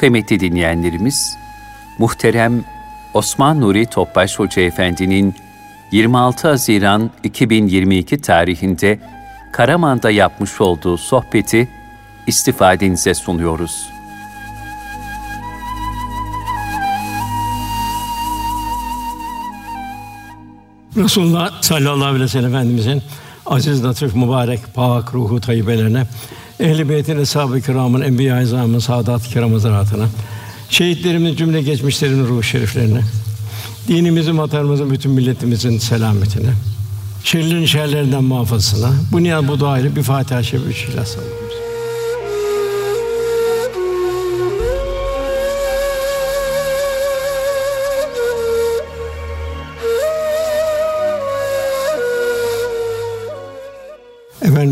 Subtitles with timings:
[0.00, 1.36] Kıymetli dinleyenlerimiz,
[1.98, 2.64] muhterem
[3.14, 5.34] Osman Nuri Topbaş Hoca Efendi'nin
[5.92, 8.98] 26 Haziran 2022 tarihinde
[9.52, 11.68] Karaman'da yapmış olduğu sohbeti
[12.26, 13.88] istifadenize sunuyoruz.
[20.96, 23.02] Resulullah sallallahu aleyhi ve sellem Efendimizin
[23.46, 26.06] aziz, latif, mübarek, pak ruhu tayyibelerine,
[26.60, 30.06] ehl-i beytin, eshab-ı kiramın, enbiya-i izamın, saadat-ı kiram hazaratına,
[30.70, 33.00] şehitlerimiz cümle geçmişlerin ruhu şeriflerine,
[33.88, 36.50] dinimizin, vatanımızın, bütün milletimizin selametine,
[37.24, 40.76] şerlerin şerlerinden muhafazasına, bu niyaz bu dua ile bir Fatiha-i Şerif, üç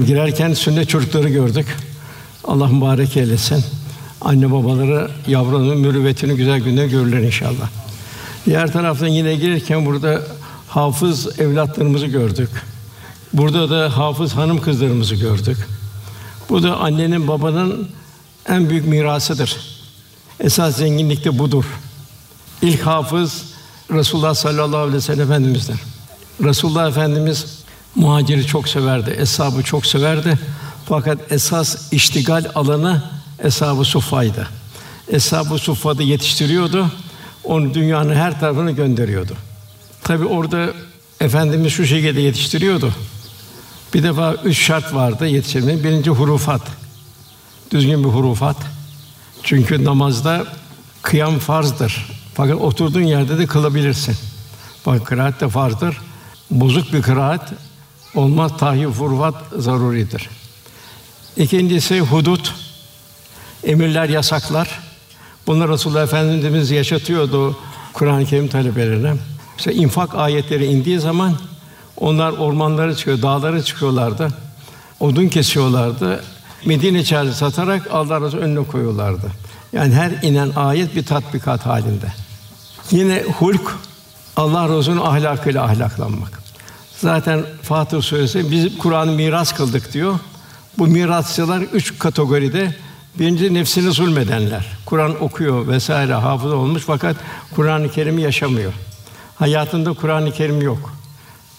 [0.09, 1.77] girerken sünnet çocukları gördük.
[2.45, 3.65] Allah mübarek eylesin.
[4.21, 7.69] Anne babaları yavrunun mürüvvetini güzel günler görürler inşallah.
[8.47, 10.23] Diğer taraftan yine gelirken burada
[10.69, 12.51] hafız evlatlarımızı gördük.
[13.33, 15.57] Burada da hafız hanım kızlarımızı gördük.
[16.49, 17.89] Bu da annenin babanın
[18.49, 19.57] en büyük mirasıdır.
[20.41, 21.65] Esas zenginlik de budur.
[22.63, 23.43] İlk hafız
[23.91, 25.77] Resulullah sallallahu aleyhi ve sellem Efendimiz'dir.
[26.45, 27.58] Resulullah Efendimiz
[27.95, 30.39] muhaciri çok severdi, eshabı çok severdi.
[30.89, 33.03] Fakat esas iştigal alanı
[33.39, 34.49] eshab-ı suffaydı.
[35.09, 36.91] Eshab-ı yetiştiriyordu.
[37.45, 39.37] Onu dünyanın her tarafına gönderiyordu.
[40.03, 40.73] Tabi orada
[41.21, 42.93] efendimiz şu şekilde yetiştiriyordu.
[43.95, 45.85] Bir defa üç şart vardı yetiştirmenin.
[45.85, 46.63] Birinci hurufat.
[47.71, 48.57] Düzgün bir hurufat.
[49.43, 50.47] Çünkü namazda
[51.03, 52.07] kıyam farzdır.
[52.35, 54.17] Fakat oturduğun yerde de kılabilirsin.
[54.87, 55.97] Bak kıraat de farzdır.
[56.51, 57.53] Bozuk bir kıraat
[58.15, 60.29] olmaz tahyif hurufat zaruridir.
[61.37, 62.55] İkincisi hudut.
[63.65, 64.81] Emirler, yasaklar.
[65.47, 67.57] Bunlar Resulullah Efendimiz yaşatıyordu
[67.93, 69.15] Kur'an-ı Kerim talebelerine.
[69.59, 71.35] İşte infak ayetleri indiği zaman
[71.97, 74.29] onlar ormanlara çıkıyor, dağlara çıkıyorlardı.
[75.01, 76.25] Odun kesiyorlardı.
[76.65, 79.33] Medine çarşı satarak Allah Resulü önüne koyuyorlardı.
[79.73, 82.13] Yani her inen ayet bir tatbikat halinde.
[82.91, 83.77] Yine hulk
[84.37, 86.48] Allah Resulü'nün ahlakıyla ahlaklanmak.
[87.01, 90.19] Zaten Fatır Suresi biz Kur'an'ı miras kıldık diyor.
[90.79, 92.75] Bu mirasçılar üç kategoride
[93.19, 94.67] Birinci nefsini zulmedenler.
[94.87, 97.17] Kur'an okuyor vesaire hafız olmuş fakat
[97.55, 98.73] Kur'an-ı Kerim'i yaşamıyor.
[99.37, 100.95] Hayatında Kur'an-ı Kerim yok.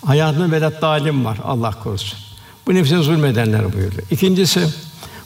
[0.06, 2.20] Hayatında velat dalim var Allah korusun.
[2.68, 4.04] Bu nefsine zulmedenler buyuruyor.
[4.12, 4.68] İkincisi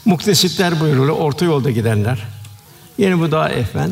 [0.04, 1.08] muktesitler buyuruyor.
[1.08, 2.24] Orta yolda gidenler.
[2.98, 3.90] Yine bu daha ehven.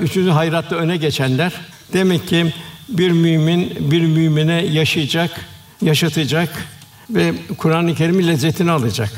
[0.00, 1.52] Üçüncü hayratta öne geçenler.
[1.92, 2.54] Demek ki
[2.88, 5.40] bir mümin bir mümine yaşayacak,
[5.82, 6.48] yaşatacak
[7.10, 9.10] ve Kur'an-ı Kerim'in lezzetini alacak.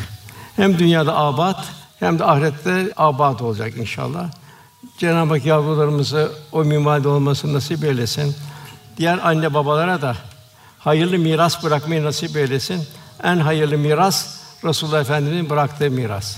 [0.57, 1.65] Hem dünyada abat
[2.01, 4.31] hem de ahirette abad olacak inşallah.
[4.99, 8.35] Cenab-ı Hak yavrularımızı o minvalde olmasını nasip eylesin.
[8.97, 10.17] Diğer anne babalara da
[10.79, 12.83] hayırlı miras bırakmayı nasip eylesin.
[13.23, 16.37] En hayırlı miras Resulullah Efendimiz'in bıraktığı miras.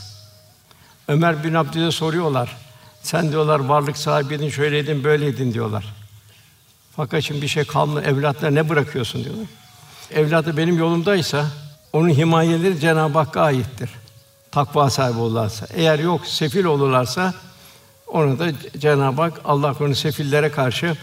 [1.09, 2.57] Ömer bin Abdül'e soruyorlar.
[3.03, 6.02] Sen diyorlar varlık sahibiydin, şöyleydin, böyleydin diyorlar.
[6.97, 8.05] Fakat şimdi bir şey kalmadı.
[8.07, 9.47] Evlatlara ne bırakıyorsun diyorlar.
[10.11, 11.47] Evladı benim yolumdaysa
[11.93, 13.91] onun himayeleri Cenab-ı Hakk'a aittir
[14.53, 15.67] takva sahibi olurlarsa.
[15.75, 17.35] Eğer yok sefil olurlarsa
[18.07, 20.97] ona da Cenab-ı Hak Allah onu sefillere karşı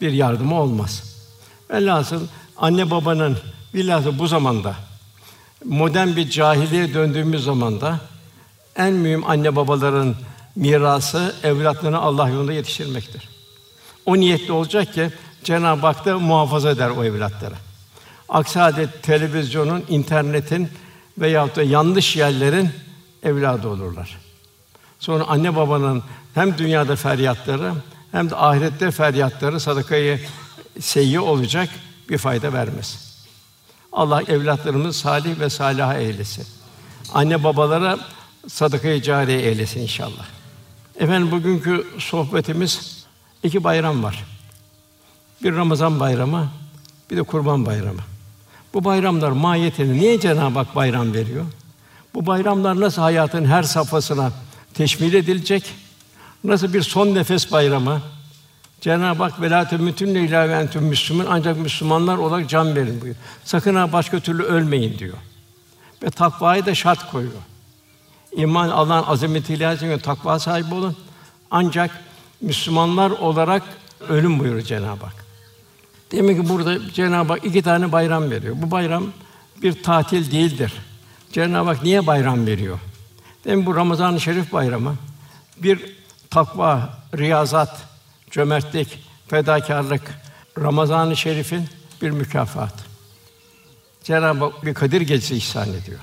[0.00, 1.16] bir yardımı olmaz.
[1.70, 2.26] Velhasıl
[2.56, 3.38] anne babanın
[3.74, 4.74] bilhassa bu zamanda
[5.64, 8.00] modern bir cahiliye döndüğümüz zamanda
[8.76, 10.14] en mühim anne babaların
[10.56, 13.28] mirası evlatlarını Allah yolunda yetiştirmektir.
[14.06, 15.10] O niyetli olacak ki
[15.44, 17.54] Cenab-ı Hak da muhafaza eder o evlatları.
[18.28, 20.68] Aksi halde televizyonun, internetin
[21.18, 22.70] veyahut da yanlış yerlerin
[23.22, 24.18] evladı olurlar.
[24.98, 26.02] Sonra anne babanın
[26.34, 27.72] hem dünyada feryatları
[28.12, 30.20] hem de ahirette feryatları sadakayı
[30.80, 31.68] seyyi olacak
[32.08, 33.12] bir fayda vermez.
[33.92, 36.46] Allah evlatlarımız salih ve salaha eylesin.
[37.14, 37.98] Anne babalara
[38.48, 40.26] sadakayı cariye eylesin inşallah.
[40.96, 43.04] Efendim bugünkü sohbetimiz
[43.42, 44.24] iki bayram var.
[45.42, 46.48] Bir Ramazan bayramı,
[47.10, 48.00] bir de Kurban bayramı.
[48.74, 51.44] Bu bayramlar mahiyetini niye Cenab-ı Hak bayram veriyor?
[52.14, 54.32] Bu bayramlar nasıl hayatın her safhasına
[54.74, 55.74] teşmil edilecek?
[56.44, 58.00] Nasıl bir son nefes bayramı?
[58.80, 63.16] Cenab-ı Hak velâ mütünne ilâ ve entüm Müslüman ancak Müslümanlar olarak can verin buyuruyor.
[63.44, 65.16] Sakın ha başka türlü ölmeyin diyor.
[66.02, 67.42] Ve takvayı da şart koyuyor.
[68.32, 70.96] İman Allah'ın azametiyle için takva sahibi olun.
[71.50, 71.90] Ancak
[72.40, 73.62] Müslümanlar olarak
[74.08, 75.21] ölüm buyuruyor Cenab-ı Hak.
[76.12, 78.54] Demek ki burada Cenab-ı Hak iki tane bayram veriyor.
[78.58, 79.04] Bu bayram
[79.62, 80.72] bir tatil değildir.
[81.32, 82.78] Cenab-ı Hak niye bayram veriyor?
[83.44, 84.96] Demek bu Ramazan-ı Şerif bayramı
[85.56, 85.96] bir
[86.30, 87.82] takva, riyazat,
[88.30, 88.98] cömertlik,
[89.28, 90.02] fedakarlık
[90.58, 91.68] Ramazan-ı Şerif'in
[92.02, 92.84] bir mükafatı.
[94.04, 96.00] Cenab-ı Hak bir Kadir Gecesi ihsan ediyor.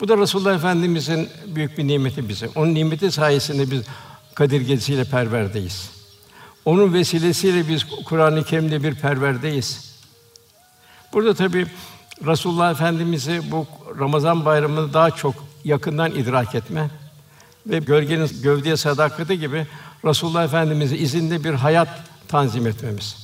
[0.00, 2.48] Bu da Resulullah Efendimizin büyük bir nimeti bize.
[2.54, 3.82] Onun nimeti sayesinde biz
[4.34, 5.90] Kadir Gecesi'yle perverdeyiz.
[6.64, 9.92] Onun vesilesiyle biz Kur'an-ı Kerim'de bir perverdeyiz.
[11.12, 11.66] Burada tabi
[12.26, 13.66] Resulullah Efendimiz'i bu
[13.98, 16.90] Ramazan bayramını daha çok yakından idrak etme
[17.66, 19.66] ve gölgenin gövdeye sadakati gibi
[20.04, 21.88] Resulullah Efendimiz'i izinde bir hayat
[22.28, 23.16] tanzim etmemiz.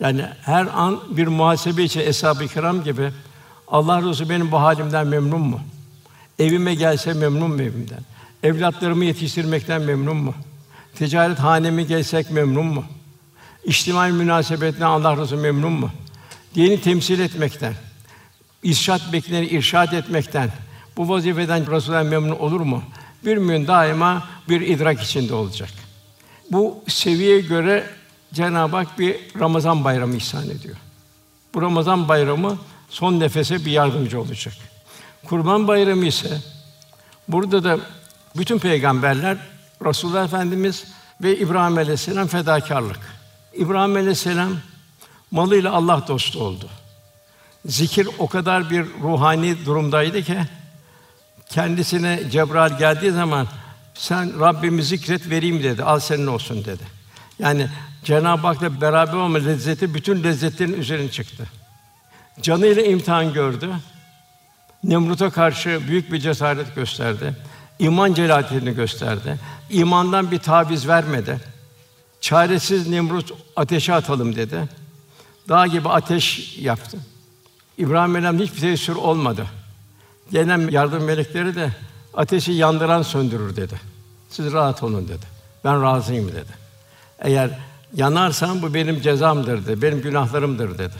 [0.00, 3.12] Yani her an bir muhasebe için eshab-ı kiram gibi
[3.68, 5.60] Allah Resulü benim bu halimden memnun mu?
[6.38, 8.00] Evime gelse memnun mu evimden?
[8.42, 10.34] Evlatlarımı yetiştirmekten memnun mu?
[10.94, 12.84] Ticaret hanemi gelsek memnun mu?
[13.64, 15.90] İçtimai münasebetten Allah Resulü memnun mu?
[16.54, 17.74] Dini temsil etmekten,
[18.62, 20.50] irşat bekleyen irşat etmekten,
[20.96, 22.82] bu vazifeden Resulullah memnun olur mu?
[23.24, 25.70] Bir mümin daima bir idrak içinde olacak.
[26.50, 27.86] Bu seviyeye göre
[28.34, 30.76] Cenab-ı Hak bir Ramazan bayramı ihsan ediyor.
[31.54, 32.58] Bu Ramazan bayramı
[32.88, 34.54] son nefese bir yardımcı olacak.
[35.26, 36.38] Kurban bayramı ise
[37.28, 37.78] burada da
[38.36, 39.38] bütün peygamberler
[39.84, 40.84] Resulullah Efendimiz
[41.22, 43.00] ve İbrahim Aleyhisselam fedakarlık.
[43.54, 44.52] İbrahim Aleyhisselam
[45.30, 46.68] malıyla Allah dostu oldu.
[47.66, 50.38] Zikir o kadar bir ruhani durumdaydı ki
[51.48, 53.46] kendisine Cebrail geldiği zaman
[53.94, 55.84] sen Rabbimi zikret vereyim dedi.
[55.84, 56.82] Al senin olsun dedi.
[57.38, 57.68] Yani
[58.04, 61.46] Cenab-ı Hak'la beraber olma lezzeti bütün lezzetlerin üzerine çıktı.
[62.42, 63.70] Canıyla imtihan gördü.
[64.84, 67.34] Nemrut'a karşı büyük bir cesaret gösterdi.
[67.80, 69.38] İman celatini gösterdi.
[69.70, 71.40] İmandan bir taviz vermedi.
[72.20, 74.68] Çaresiz Nemrut ateşe atalım dedi.
[75.48, 76.98] Dağ gibi ateş yaptı.
[77.78, 79.46] İbrahim Aleyhisselam hiçbir tesir olmadı.
[80.32, 81.70] Gelen yardım melekleri de
[82.14, 83.80] ateşi yandıran söndürür dedi.
[84.30, 85.26] Siz rahat olun dedi.
[85.64, 86.52] Ben razıyım dedi.
[87.18, 87.50] Eğer
[87.94, 89.82] yanarsan bu benim cezamdır dedi.
[89.82, 90.96] Benim günahlarımdır dedi.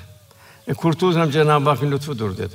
[0.68, 2.54] E kurtulursam Cenab-ı Hakk'ın lütfudur dedi.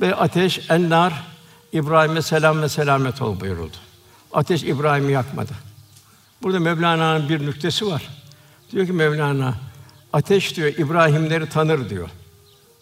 [0.00, 1.29] Ve ateş ennar
[1.72, 3.76] İbrahim'e selam ve selamet ol buyuruldu.
[4.32, 5.52] Ateş İbrahim'i yakmadı.
[6.42, 8.08] Burada Mevlana'nın bir nüktesi var.
[8.72, 9.54] Diyor ki Mevlana,
[10.12, 12.08] ateş diyor İbrahimleri tanır diyor.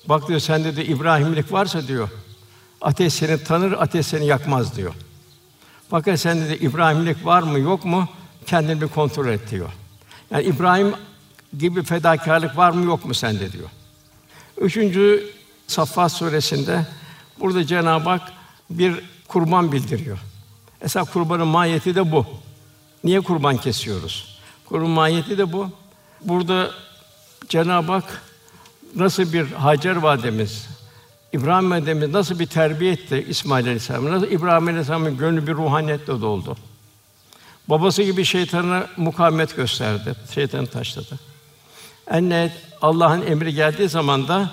[0.08, 2.08] Bak diyor sende de İbrahimlik varsa diyor.
[2.80, 4.94] Ateş seni tanır, ateş seni yakmaz diyor.
[5.90, 8.08] Fakat sende de İbrahimlik var mı yok mu
[8.46, 9.70] kendini bir kontrol et diyor.
[10.30, 10.94] Yani İbrahim
[11.58, 13.68] gibi fedakarlık var mı yok mu sende diyor.
[14.60, 15.26] Üçüncü
[15.66, 16.86] Saffat suresinde
[17.40, 18.37] burada Cenab-ı Hak
[18.70, 20.18] bir kurban bildiriyor.
[20.80, 22.26] Esas kurbanın mahiyeti de bu.
[23.04, 24.38] Niye kurban kesiyoruz?
[24.64, 25.70] Kurban mahiyeti de bu.
[26.20, 26.70] Burada
[27.48, 28.22] Cenab-ı Hak
[28.94, 30.68] nasıl bir Hacer validemiz,
[31.32, 36.56] İbrahim Validemiz nasıl bir terbiye etti İsmail Aleyhisselam, nasıl İbrahim Aleyhisselam'ın gönlü bir ruhaniyetle doldu.
[37.68, 41.18] Babası gibi şeytana mukavemet gösterdi, şeytanı taşladı.
[42.10, 44.50] En Allah'ın emri geldiği zaman da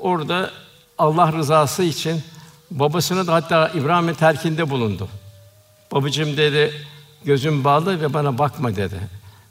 [0.00, 0.50] orada
[0.98, 2.22] Allah rızası için
[2.70, 5.08] babasını da hatta İbrahim'in terkinde bulundu.
[5.92, 6.72] Babacığım dedi,
[7.24, 9.00] gözüm bağlı ve bana bakma dedi.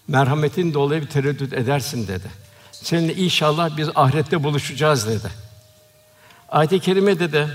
[0.08, 2.28] Merhametin dolayı bir tereddüt edersin dedi.
[2.72, 5.28] Seninle inşallah biz ahirette buluşacağız dedi.
[6.50, 7.48] Ayet-i kerimede de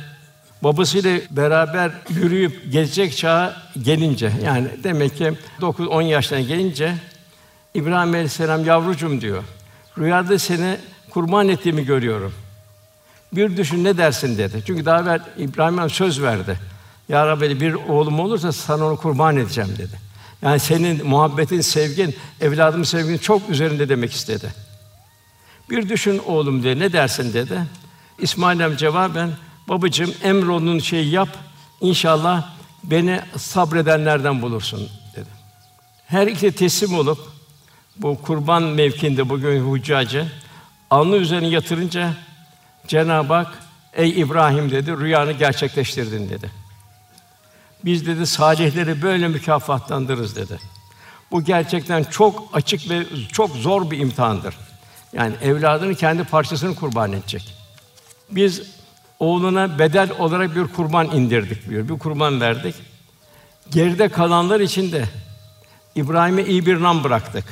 [0.63, 6.95] babasıyla beraber yürüyüp gezecek çağa gelince yani demek ki 9-10 yaşlarına gelince
[7.75, 9.43] İbrahim Aleyhisselam yavrucum diyor.
[9.99, 10.77] Rüyada seni
[11.11, 12.35] kurban ettiğimi görüyorum.
[13.33, 14.63] Bir düşün ne dersin dedi.
[14.67, 16.59] Çünkü daha evvel İbrahim söz verdi.
[17.09, 20.01] Ya Rabbi bir oğlum olursa sana onu kurban edeceğim dedi.
[20.43, 24.53] Yani senin muhabbetin, sevgin, evladımın sevgin çok üzerinde demek istedi.
[25.71, 27.63] Bir düşün oğlum diye ne dersin dedi.
[28.19, 29.31] İsmail amca cevaben
[29.69, 31.29] babacığım emrolunun şeyi yap.
[31.81, 32.49] İnşallah
[32.85, 35.29] beni sabredenlerden bulursun dedi.
[36.07, 37.19] Her iki teslim olup
[37.97, 40.27] bu kurban mevkinde bugün huccacı
[40.91, 42.15] alnı üzerine yatırınca
[42.87, 43.59] Cenab-ı Hak
[43.93, 46.51] ey İbrahim dedi rüyanı gerçekleştirdin dedi.
[47.85, 50.59] Biz dedi salihleri böyle mükafatlandırırız dedi.
[51.31, 54.55] Bu gerçekten çok açık ve çok zor bir imtihandır.
[55.13, 57.55] Yani evladını kendi parçasını kurban edecek.
[58.31, 58.63] Biz
[59.19, 61.89] oğluna bedel olarak bir kurban indirdik diyor.
[61.89, 62.75] Bir kurban verdik.
[63.71, 65.05] Geride kalanlar için de
[65.95, 67.45] İbrahim'e iyi bir nam bıraktık.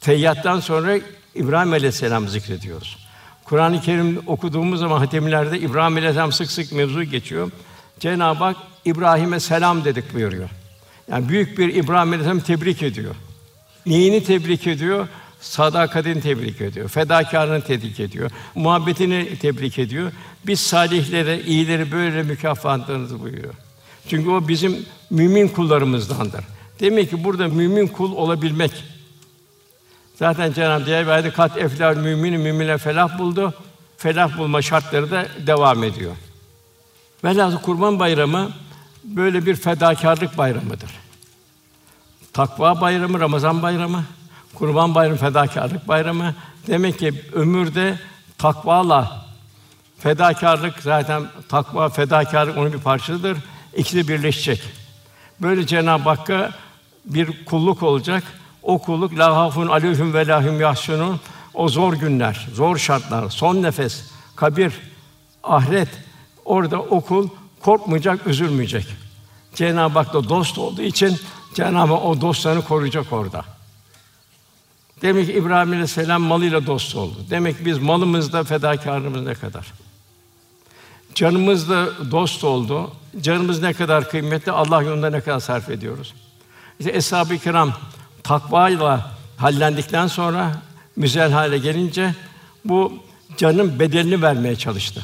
[0.00, 0.98] Teyyattan sonra
[1.34, 3.03] İbrahim Aleyhisselam zikrediyoruz.
[3.44, 7.50] Kur'an-ı Kerim okuduğumuz zaman hatimlerde İbrahim Aleyhisselam sık sık mevzu geçiyor.
[8.00, 10.48] Cenab-ı Hak İbrahim'e selam dedik buyuruyor.
[11.10, 13.14] Yani büyük bir İbrahim Aleyhisselam tebrik ediyor.
[13.86, 15.08] Neyini tebrik ediyor?
[15.44, 20.12] sadakatini tebrik ediyor, fedakarlığını tebrik ediyor, muhabbetini tebrik ediyor.
[20.46, 23.54] Biz salihlere, iyileri böyle mükafatlarınızı buyuruyor.
[24.08, 26.44] Çünkü o bizim mümin kullarımızdandır.
[26.80, 28.72] Demek ki burada mümin kul olabilmek.
[30.14, 33.54] Zaten Cenab-ı diğer ayette kat eflar müminin mümine felah buldu.
[33.96, 36.12] Felah bulma şartları da devam ediyor.
[37.24, 38.50] Velhâsıl Kurban Bayramı
[39.04, 40.90] böyle bir fedakarlık bayramıdır.
[42.32, 44.04] Takva bayramı, Ramazan bayramı,
[44.54, 46.34] Kurban bayramı, fedakarlık bayramı.
[46.66, 47.98] Demek ki ömürde
[48.38, 49.24] takvala
[49.98, 53.38] fedakarlık zaten takva, fedakarlık onun bir parçasıdır.
[53.76, 54.62] İkisi birleşecek.
[55.42, 56.50] Böyle Cenab-ı Hakk'a
[57.04, 58.24] bir kulluk olacak.
[58.64, 61.20] O kulluk la hafun aleyhim ve lahum yahsunun.
[61.54, 64.04] O zor günler, zor şartlar, son nefes,
[64.36, 64.72] kabir,
[65.42, 65.88] ahiret
[66.44, 67.28] orada o kul
[67.62, 68.86] korkmayacak, üzülmeyecek.
[69.54, 71.18] Cenab-ı Hak da dost olduğu için
[71.54, 73.44] Cenab-ı Hak o dostlarını koruyacak orada.
[75.02, 77.16] Demek ki İbrahim Aleyhisselam malıyla dost oldu.
[77.30, 79.72] Demek ki biz malımızda fedakarlığımız ne kadar?
[81.14, 82.90] Canımız da dost oldu.
[83.20, 86.14] Canımız ne kadar kıymetli, Allah yolunda ne kadar sarf ediyoruz.
[86.78, 87.72] İşte eshab-ı kiram
[88.24, 90.52] takvayla hallendikten sonra
[90.96, 92.14] müzel hale gelince
[92.64, 92.92] bu
[93.36, 95.02] canın bedelini vermeye çalıştı.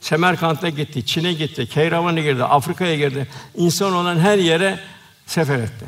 [0.00, 3.28] Semerkant'a gitti, Çin'e gitti, Keyravan'a girdi, Afrika'ya girdi.
[3.54, 4.78] İnsan olan her yere
[5.26, 5.86] sefer etti.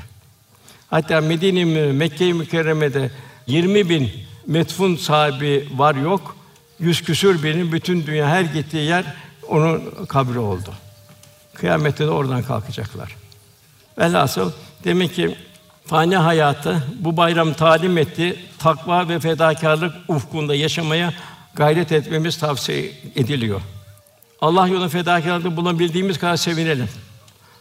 [0.91, 3.11] Hatta Medine-i Mekke-i Mükerreme'de
[3.47, 4.11] 20 bin
[4.47, 6.37] metfun sahibi var yok.
[6.81, 9.05] Yüz küsür binin bütün dünya her gittiği yer
[9.49, 10.75] onun kabri oldu.
[11.55, 13.17] Kıyamette de oradan kalkacaklar.
[13.99, 14.53] Velhasıl
[14.85, 15.37] demek ki
[15.87, 18.37] fani hayatı bu bayram talim etti.
[18.58, 21.12] Takva ve fedakarlık ufkunda yaşamaya
[21.54, 23.60] gayret etmemiz tavsiye ediliyor.
[24.40, 26.88] Allah yolunda fedakarlıkta bulunabildiğimiz kadar sevinelim.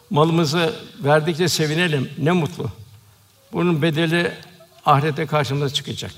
[0.09, 2.09] Malımızı verdikçe sevinelim.
[2.17, 2.71] Ne mutlu.
[3.53, 4.31] Bunun bedeli
[4.85, 6.11] ahirete karşımıza çıkacak.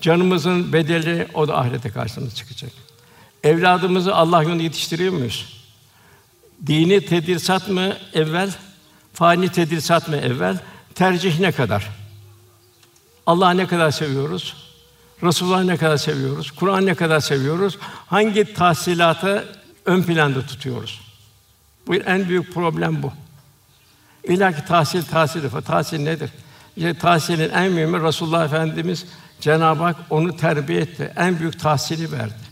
[0.00, 2.70] Canımızın bedeli o da ahirete karşımıza çıkacak.
[3.44, 5.62] Evladımızı Allah yolunda yetiştiriyor muyuz?
[6.66, 8.50] Dini tedrisat mı evvel,
[9.12, 10.58] fani tedrisat mı evvel?
[10.96, 11.90] Tercih ne kadar?
[13.26, 14.56] Allah'ı ne kadar seviyoruz?
[15.22, 16.50] Resulullah'ı ne kadar seviyoruz?
[16.50, 17.78] Kur'an ne kadar seviyoruz?
[18.06, 19.48] Hangi tahsilatı
[19.84, 21.00] ön planda tutuyoruz?
[21.86, 23.12] Bu en büyük problem bu.
[24.24, 26.30] İlla ki tahsil tahsil tahsil nedir?
[26.76, 29.06] İşte tahsilin en mühimi Resulullah Efendimiz
[29.40, 31.12] Cenab-ı Hak onu terbiye etti.
[31.16, 32.46] En büyük tahsili verdi.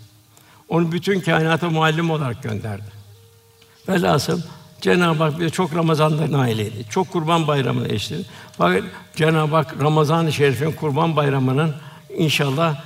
[0.69, 2.93] Onu bütün kainata muallim olarak gönderdi.
[3.89, 4.43] Velhasıl
[4.85, 6.85] Cenab-ı Hak bize çok Ramazan'da nail etti.
[6.91, 8.23] Çok Kurban Bayramı'na eşledi.
[8.59, 8.83] Fakat
[9.17, 11.75] Cenab-ı Hak Ramazan-ı Şerif'in Kurban Bayramı'nın
[12.17, 12.85] inşallah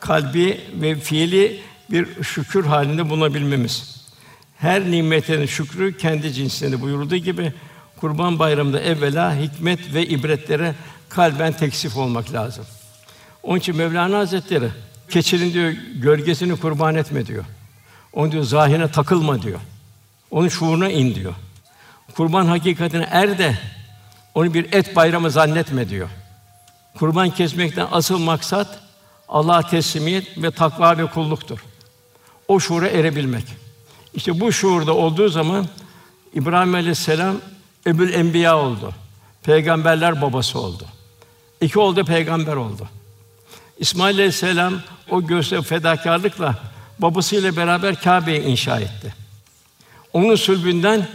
[0.00, 4.06] kalbi ve fiili bir şükür halinde bulunabilmemiz.
[4.58, 7.52] Her nimetin şükrü kendi cinsinde buyurulduğu gibi
[8.00, 10.74] Kurban Bayramı'nda evvela hikmet ve ibretlere
[11.08, 12.64] kalben teksif olmak lazım.
[13.42, 14.68] Onun için Mevlana Hazretleri
[15.08, 17.44] keçinin diyor gölgesini kurban etme diyor.
[18.12, 19.60] Onun diyor zahine takılma diyor.
[20.30, 21.34] Onun şuuruna in diyor.
[22.16, 23.58] Kurban hakikatine er de
[24.34, 26.08] onu bir et bayramı zannetme diyor.
[26.98, 28.78] Kurban kesmekten asıl maksat
[29.28, 31.58] Allah'a teslimiyet ve takva ve kulluktur.
[32.48, 33.44] O şuura erebilmek.
[34.14, 35.66] İşte bu şuurda olduğu zaman
[36.34, 37.36] İbrahim Aleyhisselam
[37.86, 38.94] Ebul Enbiya oldu.
[39.42, 40.84] Peygamberler babası oldu.
[41.60, 42.88] İki oldu peygamber oldu.
[43.78, 44.74] İsmail Aleyhisselam
[45.10, 46.58] o göğsü fedakarlıkla
[46.98, 49.14] babasıyla beraber Kâbe'yi inşa etti.
[50.12, 51.08] Onun sülbünden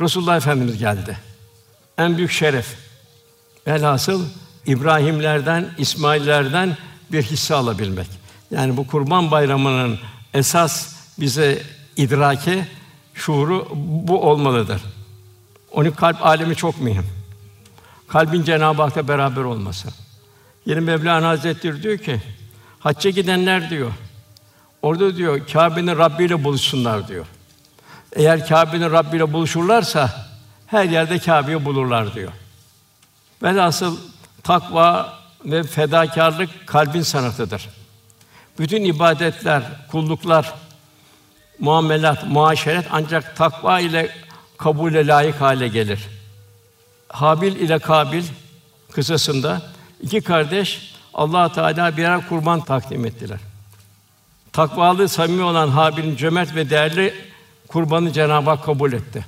[0.00, 1.18] Resulullah Efendimiz geldi.
[1.98, 2.76] En büyük şeref.
[3.66, 4.24] Velhasıl
[4.66, 6.76] İbrahimlerden, İsmaillerden
[7.12, 8.06] bir hisse alabilmek.
[8.50, 9.98] Yani bu Kurban Bayramı'nın
[10.34, 11.62] esas bize
[11.96, 12.64] idraki,
[13.14, 13.68] şuuru
[14.08, 14.82] bu olmalıdır.
[15.72, 17.06] Onun kalp alemi çok mühim.
[18.08, 19.88] Kalbin Cenab-ı Hak'la beraber olması.
[20.66, 22.22] Yeni Mevlana Hazretleri diyor ki,
[22.78, 23.92] hacca gidenler diyor,
[24.82, 27.26] orada diyor Kâbe'nin Rabbi ile buluşsunlar diyor.
[28.14, 30.26] Eğer Kâbe'nin Rabbi ile buluşurlarsa
[30.66, 32.32] her yerde Kâbe'yi bulurlar diyor.
[33.42, 33.98] Velhasıl
[34.42, 37.68] takva ve fedakarlık kalbin sanatıdır.
[38.58, 40.54] Bütün ibadetler, kulluklar,
[41.58, 44.10] muamelat, muaşeret ancak takva ile
[44.58, 46.00] kabule layık hale gelir.
[47.08, 48.24] Habil ile Kabil
[48.92, 49.62] kısasında
[50.02, 53.38] iki kardeş Allah Teala birer kurban takdim ettiler.
[54.52, 57.14] Takvalı, samimi olan Habil'in cömert ve değerli
[57.68, 59.26] kurbanı Cenab-ı Hak kabul etti.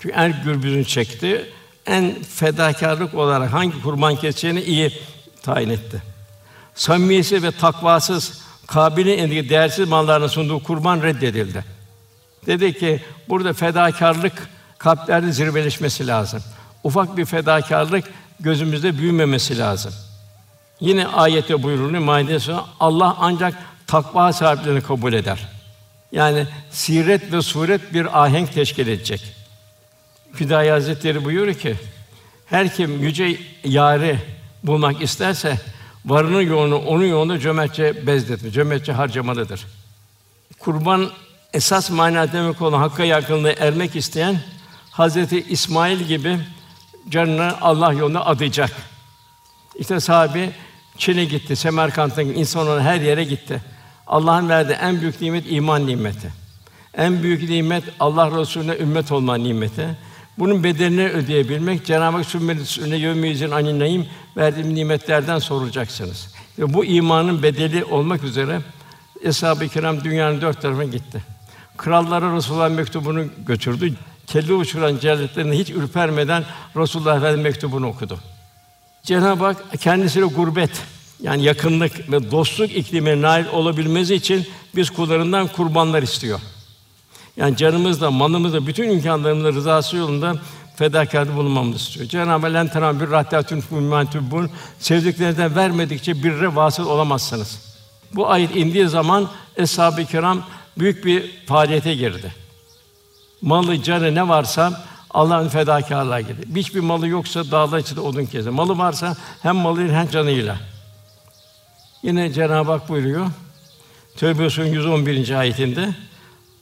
[0.00, 1.50] Çünkü en gürbüzünü çekti,
[1.86, 4.92] en fedakarlık olarak hangi kurban keseceğini iyi
[5.42, 6.02] tayin etti.
[6.74, 11.64] Samimiyeti ve takvasız Kabil'in elindeki değersiz mallarına sunduğu kurban reddedildi.
[12.46, 16.42] Dedi ki burada fedakarlık kalplerde zirveleşmesi lazım.
[16.84, 18.04] Ufak bir fedakarlık
[18.40, 19.92] gözümüzde büyümemesi lazım.
[20.80, 22.38] Yine ayette buyuruluyor Maide
[22.80, 23.54] Allah ancak
[23.86, 25.57] takva sahiplerini kabul eder.
[26.12, 29.34] Yani siret ve suret bir ahenk teşkil edecek.
[30.32, 31.76] Fidai Hazretleri buyuruyor ki
[32.46, 34.18] Her kim yüce yari
[34.64, 35.58] bulmak isterse
[36.06, 39.66] varını yoğunu onun yoğunu cömertçe bezletme, cömertçe harcamalıdır.
[40.58, 41.10] Kurban
[41.52, 44.40] esas mana demek olan hakka yakınlığı ermek isteyen
[44.90, 46.38] Hazreti İsmail gibi
[47.08, 48.70] canını Allah yoluna adayacak.
[49.78, 50.50] İşte sahabe
[50.98, 53.62] Çin'e gitti, Semerkant'a insan her yere gitti.
[54.08, 56.32] Allah'ın verdiği en büyük nimet iman nimeti.
[56.94, 59.96] En büyük nimet Allah Resulüne ümmet olma nimeti.
[60.38, 66.34] Bunun bedelini ödeyebilmek Cenab-ı Hak sünnetine yevmiyizin aninayim verdiğim nimetlerden sorulacaksınız.
[66.58, 68.60] Ve bu imanın bedeli olmak üzere
[69.22, 71.22] Eshab-ı Kiram dünyanın dört tarafına gitti.
[71.76, 73.94] Krallara Resulullah mektubunu götürdü.
[74.26, 76.44] Kelle uçuran celletlerine hiç ürpermeden
[76.76, 78.18] Resulullah Efendimiz mektubunu okudu.
[79.02, 80.70] Cenab-ı Hak kendisine gurbet
[81.22, 84.46] yani yakınlık ve dostluk iklimine nail olabilmesi için
[84.76, 86.40] biz kullarından kurbanlar istiyor.
[87.36, 90.36] Yani canımızla, malımızla, bütün imkanlarımızla rızası yolunda
[90.76, 92.06] fedakarlık bulunmamızı istiyor.
[92.06, 97.60] Cenab-ı Hak "Len bir rahtatun bun sevdiklerinizden vermedikçe birre vasıl olamazsınız.
[98.14, 100.42] Bu ayet indiği zaman eshab-ı kiram
[100.78, 102.34] büyük bir faaliyete girdi.
[103.42, 106.46] Malı, canı ne varsa Allah'ın fedakarlığa girdi.
[106.56, 108.52] Hiçbir malı yoksa dağlar içinde odun keser.
[108.52, 110.56] Malı varsa hem malıyla hem canıyla.
[112.02, 113.26] Yine Cenab-ı Hak buyuruyor.
[114.16, 115.30] Tövbe Suresi 111.
[115.38, 115.88] ayetinde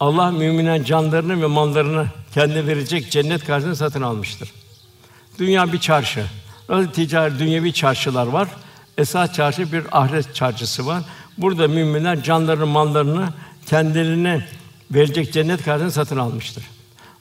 [0.00, 4.52] Allah müminlerin canlarını ve mallarını kendine verecek cennet karşılığında satın almıştır.
[5.38, 6.26] Dünya bir çarşı.
[6.68, 8.48] Nasıl ticari dünyevi çarşılar var.
[8.98, 11.02] Esas çarşı bir ahiret çarşısı var.
[11.38, 13.28] Burada müminler canlarını, mallarını
[13.66, 14.46] kendilerine
[14.90, 16.64] verecek cennet karşılığında satın almıştır.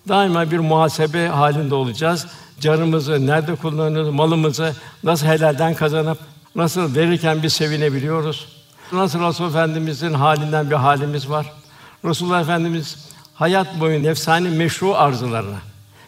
[0.07, 2.27] Daima bir muhasebe halinde olacağız.
[2.59, 6.17] Canımızı nerede kullanıyoruz, malımızı nasıl helalden kazanıp
[6.55, 8.47] nasıl verirken bir sevinebiliyoruz.
[8.91, 11.53] Nasıl Resul Efendimizin halinden bir halimiz var.
[12.05, 15.57] Resulullah Efendimiz hayat boyu nefsani meşru arzularına,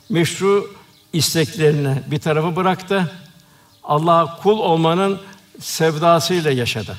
[0.09, 0.71] meşru
[1.13, 3.11] isteklerine bir tarafa bıraktı.
[3.83, 5.19] Allah'a kul olmanın
[5.59, 6.97] sevdasıyla yaşadı.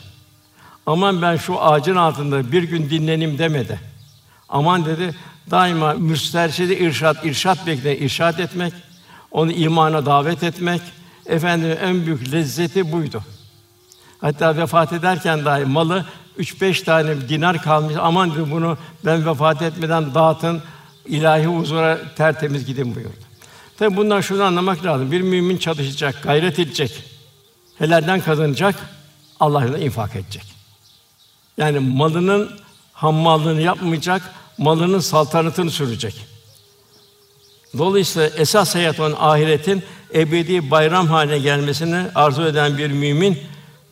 [0.86, 3.80] Aman ben şu ağacın altında bir gün dinlenim demedi.
[4.48, 5.14] Aman dedi,
[5.50, 8.72] daima müsterşidi irşat, irşat bekleyen irşat etmek,
[9.30, 10.80] onu imana davet etmek,
[11.26, 13.22] efendim en büyük lezzeti buydu.
[14.20, 16.04] Hatta vefat ederken dahi malı
[16.36, 17.94] üç beş tane dinar kalmış.
[18.00, 20.62] Aman diyor bunu ben vefat etmeden dağıtın,
[21.06, 23.28] ilahi huzura tertemiz gidin buyurdu.
[23.78, 25.12] Tabi bundan şunu anlamak lazım.
[25.12, 27.04] Bir mümin çalışacak, gayret edecek,
[27.78, 28.74] helalden kazanacak,
[29.40, 30.44] Allah yolunda infak edecek.
[31.58, 32.50] Yani malının
[32.92, 34.22] hammallığını yapmayacak,
[34.58, 36.26] malının saltanatını sürecek.
[37.78, 39.82] Dolayısıyla esas hayat olan ahiretin
[40.14, 43.38] ebedi bayram haline gelmesini arzu eden bir mümin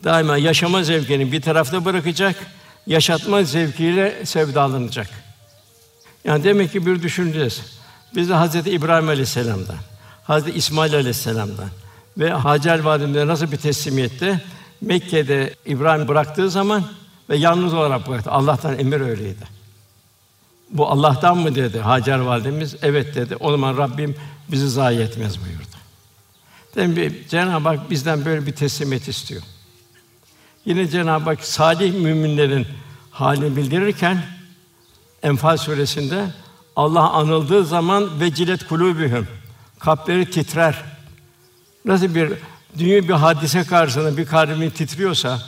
[0.05, 2.37] daima yaşama zevkini bir tarafta bırakacak,
[2.87, 5.09] yaşatma zevkiyle sevdalanacak.
[6.25, 7.63] Yani demek ki bir düşüneceğiz.
[8.15, 9.77] Biz de Hazreti İbrahim Aleyhisselam'dan,
[10.25, 11.69] Hazreti İsmail Aleyhisselam'dan
[12.19, 14.41] ve Hacer Vadisi'nde nasıl bir teslimiyette
[14.81, 16.85] Mekke'de İbrahim bıraktığı zaman
[17.31, 18.31] ve yalnız olarak bıraktı.
[18.31, 19.57] Allah'tan emir öyleydi.
[20.71, 22.77] Bu Allah'tan mı dedi Hacer validemiz?
[22.83, 23.37] Evet dedi.
[23.37, 24.17] O zaman Rabbim
[24.49, 25.77] bizi zayi etmez buyurdu.
[26.77, 29.43] Demek Cenab-ı Hak bizden böyle bir teslimiyet istiyor.
[30.67, 32.67] Yine Cenab-ı Hak salih müminlerin
[33.11, 34.23] halini bildirirken
[35.23, 36.27] Enfal suresinde
[36.77, 39.29] Allah anıldığı zaman vecilet kulubühüm
[39.79, 40.83] kalpleri titrer.
[41.85, 42.33] Nasıl bir
[42.79, 45.43] dünya bir hadise karşısında bir kalbimiz titriyorsa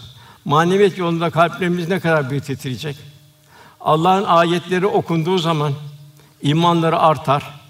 [0.45, 2.97] maneviyet yolunda kalplerimiz ne kadar bir titreyecek?
[3.81, 5.73] Allah'ın ayetleri okunduğu zaman
[6.43, 7.61] imanları artar.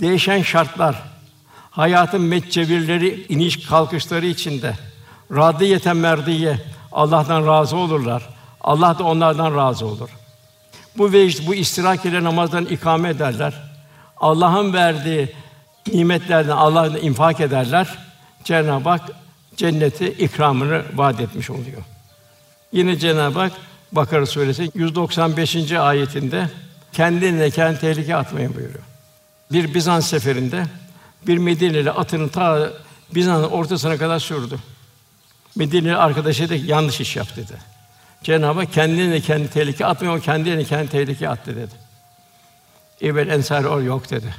[0.00, 1.02] Değişen şartlar,
[1.70, 4.89] hayatın metcevirleri, iniş kalkışları içinde
[5.32, 6.58] radiyeten merdiye
[6.92, 8.28] Allah'tan razı olurlar.
[8.60, 10.08] Allah da onlardan razı olur.
[10.98, 13.54] Bu vecd, bu istirak ile namazdan ikame ederler.
[14.16, 15.32] Allah'ın verdiği
[15.92, 17.98] nimetlerden Allah'ın infak ederler.
[18.44, 19.10] Cenab-ı Hak
[19.56, 21.82] cenneti ikramını vaat etmiş oluyor.
[22.72, 23.52] Yine Cenab-ı Hak
[23.92, 25.72] Bakara suresi 195.
[25.72, 26.50] ayetinde
[26.92, 28.84] kendine kendi tehlike atmayın buyuruyor.
[29.52, 30.64] Bir Bizans seferinde
[31.26, 32.70] bir Medineli atını ta
[33.14, 34.58] Bizans'ın ortasına kadar sürdü.
[35.56, 37.58] Medine'li arkadaşı dedi yanlış iş yaptı dedi.
[38.22, 41.74] Cenab-ı Hak kendine kendi tehlike atmıyor, o kendine kendi tehlike attı dedi.
[43.00, 44.34] İbel Ensar o yok dedi.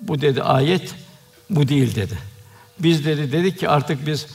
[0.00, 0.94] Bu dedi ayet
[1.50, 2.18] bu değil dedi.
[2.78, 4.26] Biz dedi dedik ki artık biz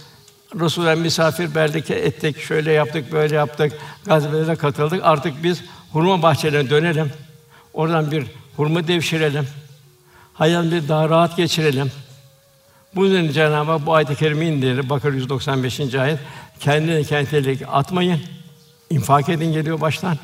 [0.60, 3.74] Resulullah misafir berlik ettik, şöyle yaptık, böyle yaptık,
[4.06, 5.00] gazvelere katıldık.
[5.04, 7.12] Artık biz hurma bahçelerine dönelim.
[7.74, 9.48] Oradan bir hurma devşirelim.
[10.34, 11.92] Hayal daha rahat geçirelim.
[12.96, 14.90] Bu yüzden Cenab-ı Hak bu ayet-i kerime indirdi.
[14.90, 15.96] Bakara 195.
[15.96, 16.20] ayet.
[16.60, 18.22] Kendine kendileri atmayın.
[18.90, 20.18] infak edin geliyor baştan.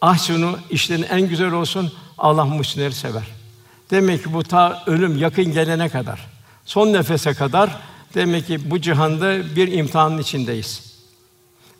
[0.00, 1.92] Ah şunu işlerin en güzel olsun.
[2.18, 3.24] Allah muhsinleri sever.
[3.90, 6.32] Demek ki bu ta ölüm yakın gelene kadar
[6.64, 7.78] Son nefese kadar
[8.14, 10.92] demek ki bu cihanda bir imtihanın içindeyiz.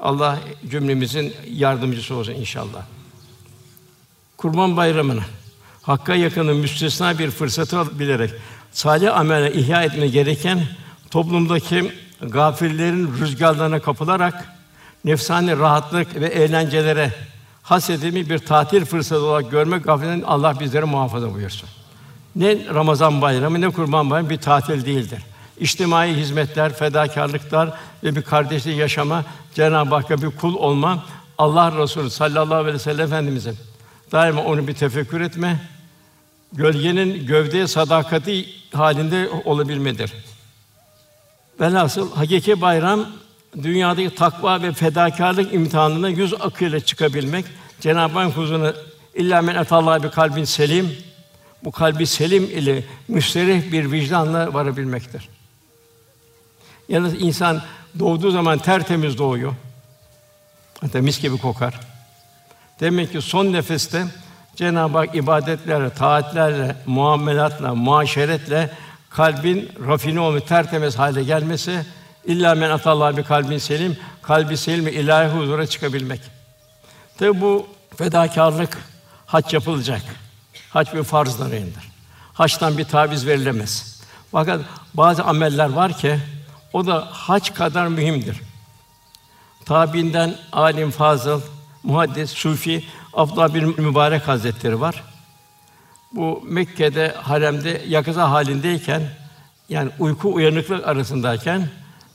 [0.01, 0.39] Allah
[0.71, 2.83] cümlemizin yardımcısı olsun inşallah.
[4.37, 5.23] Kurban Bayramı'nı
[5.83, 8.31] Hakka yakının müstesna bir fırsatı bilerek
[8.73, 10.61] salih amele ihya etme gereken
[11.11, 14.45] toplumdaki gafillerin rüzgarlarına kapılarak
[15.05, 17.13] nefsani rahatlık ve eğlencelere
[17.63, 21.69] hasedimi bir tatil fırsatı olarak görmek gafletin Allah bizleri muhafaza buyursun.
[22.37, 25.23] Ne Ramazan bayramı ne Kurban bayramı bir tatil değildir.
[25.61, 27.71] İçtimai hizmetler, fedakarlıklar
[28.05, 31.05] ve bir kardeşlik yaşama, Cenab-ı Hakk'a bir kul olma,
[31.39, 33.57] Allah Resulü sallallahu aleyhi ve sellem Efendimizin
[34.13, 35.61] daima onu bir tefekkür etme,
[36.53, 40.13] gölgenin gövdeye sadakati halinde olabilmedir.
[41.61, 43.07] Velhasıl hakiki bayram
[43.63, 47.45] dünyadaki takva ve fedakarlık imtihanına yüz akıyla çıkabilmek,
[47.81, 48.73] Cenab-ı Hak huzuruna
[49.15, 50.97] illa men etallah bir kalbin selim,
[51.65, 55.29] bu kalbi selim ile müsterih bir vicdanla varabilmektir.
[56.89, 57.63] Yalnız insan
[57.99, 59.55] doğduğu zaman tertemiz doğuyor.
[60.81, 61.81] Hatta mis gibi kokar.
[62.81, 64.07] Demek ki son nefeste
[64.57, 68.71] Cenab-ı Hak ibadetlerle, taatlerle, muamelatla, muaşeretle
[69.11, 71.87] kalbin rafine olmuş, tertemiz hale gelmesi
[72.25, 76.21] illa men atallah bir kalbin selim, kalbi selim ilahi huzura çıkabilmek.
[77.19, 78.79] Tabi bu fedakarlık
[79.27, 80.03] hac yapılacak.
[80.71, 81.93] Hac bir farzlarındır.
[82.33, 84.03] Haçtan bir taviz verilemez.
[84.33, 84.61] Fakat
[84.95, 86.19] bazı ameller var ki
[86.73, 88.41] o da hac kadar mühimdir.
[89.65, 91.41] Tabiinden alim fazıl,
[91.83, 92.85] muhaddis, sufi
[93.15, 95.03] Abdullah bin Mübarek Hazretleri var.
[96.13, 99.03] Bu Mekke'de haremde yakaza halindeyken
[99.69, 101.69] yani uyku uyanıklık arasındayken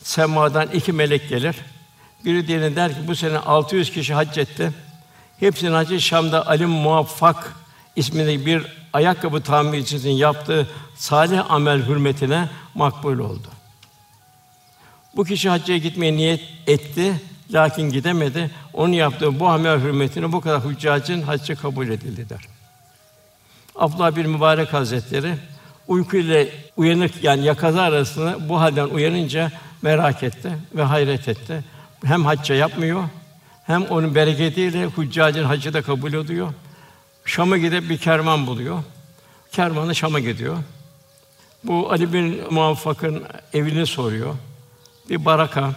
[0.04, 1.56] semadan iki melek gelir.
[2.26, 4.72] Biri diğerine der ki bu sene 600 kişi hac etti.
[5.40, 7.54] Hepsinin hacı Şam'da Ali Muvaffak
[7.96, 13.48] isminde bir ayakkabı tamir için yaptığı salih amel hürmetine makbul oldu.
[15.16, 17.22] Bu kişi hacca gitmeye niyet etti.
[17.52, 18.52] Lakin gidemedi.
[18.74, 22.42] Onun yaptığı bu amel hürmetine bu kadar hüccacın haccı kabul edildi der.
[23.76, 25.36] Abdullah bir mübarek hazretleri
[25.88, 31.64] uyku ile uyanık yani yakaza arasında bu halden uyanınca merak etti ve hayret etti.
[32.06, 33.04] Hem hacca yapmıyor
[33.68, 36.54] hem onun bereketiyle hüccacın hacı da kabul ediyor.
[37.26, 38.84] Şam'a gidip bir kervan buluyor.
[39.52, 40.58] Kervanı Şam'a gidiyor.
[41.64, 44.36] Bu Ali bin Muvaffak'ın evini soruyor.
[45.10, 45.72] Bir baraka,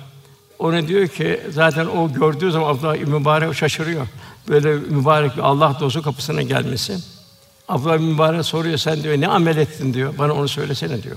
[0.60, 4.06] ona diyor ki zaten o gördüğü zaman Abdullah Mübarek şaşırıyor.
[4.48, 6.98] Böyle mübarek bir Allah dostu kapısına gelmesi.
[7.68, 10.14] Abdullah Mübarek soruyor sen diyor ne amel ettin diyor.
[10.18, 11.16] Bana onu söylesene diyor.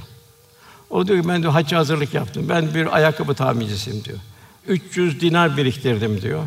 [0.89, 2.45] O diyor ki ben diyor hacca hazırlık yaptım.
[2.49, 4.17] Ben bir ayakkabı tamircisiyim diyor.
[4.67, 6.43] 300 dinar biriktirdim diyor.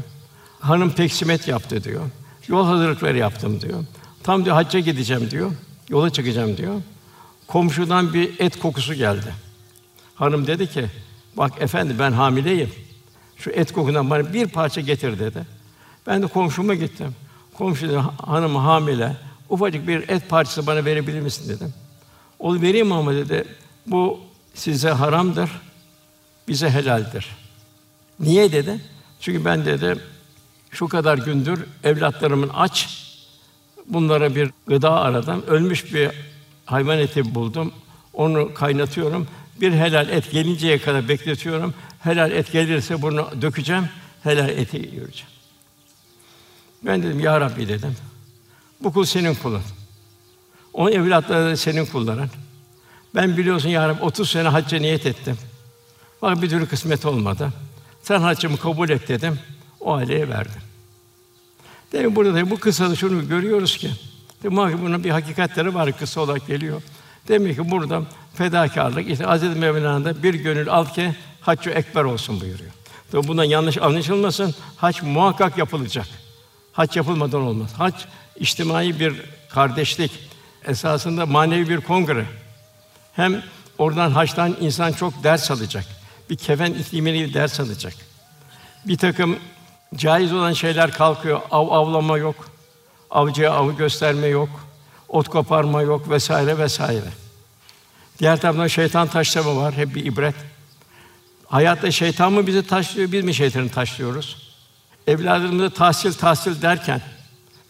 [0.60, 2.02] Hanım teksimet yaptı diyor.
[2.48, 3.84] Yol hazırlıkları yaptım diyor.
[4.22, 5.50] Tam diyor hacca gideceğim diyor.
[5.88, 6.74] Yola çıkacağım diyor.
[7.46, 9.34] Komşudan bir et kokusu geldi.
[10.14, 10.86] Hanım dedi ki,
[11.36, 12.70] bak efendi ben hamileyim.
[13.38, 15.46] Şu et kokundan bana bir parça getir dedi.
[16.06, 17.14] Ben de komşuma gittim.
[17.54, 17.96] Komşu dedi,
[18.26, 19.16] hanım hamile.
[19.48, 21.74] Ufacık bir et parçası bana verebilir misin dedim.
[22.38, 23.44] O vereyim ama dedi.
[23.86, 24.20] Bu
[24.54, 25.50] size haramdır.
[26.48, 27.26] Bize helaldir.
[28.20, 28.80] Niye dedi?
[29.20, 29.98] Çünkü ben dedi
[30.70, 33.06] şu kadar gündür evlatlarımın aç.
[33.86, 35.44] Bunlara bir gıda aradım.
[35.46, 36.10] Ölmüş bir
[36.64, 37.72] hayvan eti buldum.
[38.12, 39.26] Onu kaynatıyorum.
[39.60, 41.74] Bir helal et gelinceye kadar bekletiyorum.
[42.06, 43.88] Helal et gelirse bunu dökeceğim,
[44.22, 45.30] helal eti yiyeceğim.
[46.82, 47.96] Ben dedim ya Rabbi dedim.
[48.80, 49.62] Bu kul senin kulun.
[50.72, 52.28] Onun evlatları da senin kulların.
[53.14, 55.38] Ben biliyorsun ya Rabbi 30 sene hacca niyet ettim.
[56.22, 57.52] Bak bir türlü kısmet olmadı.
[58.02, 59.38] Sen haccımı kabul et dedim.
[59.80, 60.62] O aileye verdim.
[61.92, 63.90] Demek burada da bu kısada şunu görüyoruz ki
[64.42, 66.82] Demek ki bunun bir hakikatleri var kısa olarak geliyor.
[67.28, 68.02] Demek ki burada
[68.34, 71.14] fedakarlık işte Aziz Mevlana bir gönül al ki
[71.46, 72.70] haccı ekber olsun buyuruyor.
[73.12, 74.54] Tabi bundan yanlış anlaşılmasın.
[74.76, 76.06] Hac muhakkak yapılacak.
[76.72, 77.70] Hac yapılmadan olmaz.
[77.78, 77.94] Hac
[78.36, 80.12] içtimai bir kardeşlik,
[80.64, 82.26] esasında manevi bir kongre.
[83.12, 83.42] Hem
[83.78, 85.84] oradan haçtan insan çok ders alacak.
[86.30, 87.94] Bir kefen iklimini ders alacak.
[88.84, 89.38] Bir takım
[89.94, 91.40] caiz olan şeyler kalkıyor.
[91.50, 92.36] Av avlama yok.
[93.10, 94.48] Avcıya avı gösterme yok.
[95.08, 97.08] Ot koparma yok vesaire vesaire.
[98.18, 99.74] Diğer taraftan şeytan taşlama var.
[99.74, 100.34] Hep bir ibret.
[101.48, 104.36] Hayatta şeytan mı bizi taşlıyor, biz mi şeytanı taşlıyoruz?
[105.06, 107.00] Evladlarımızı tahsil tahsil derken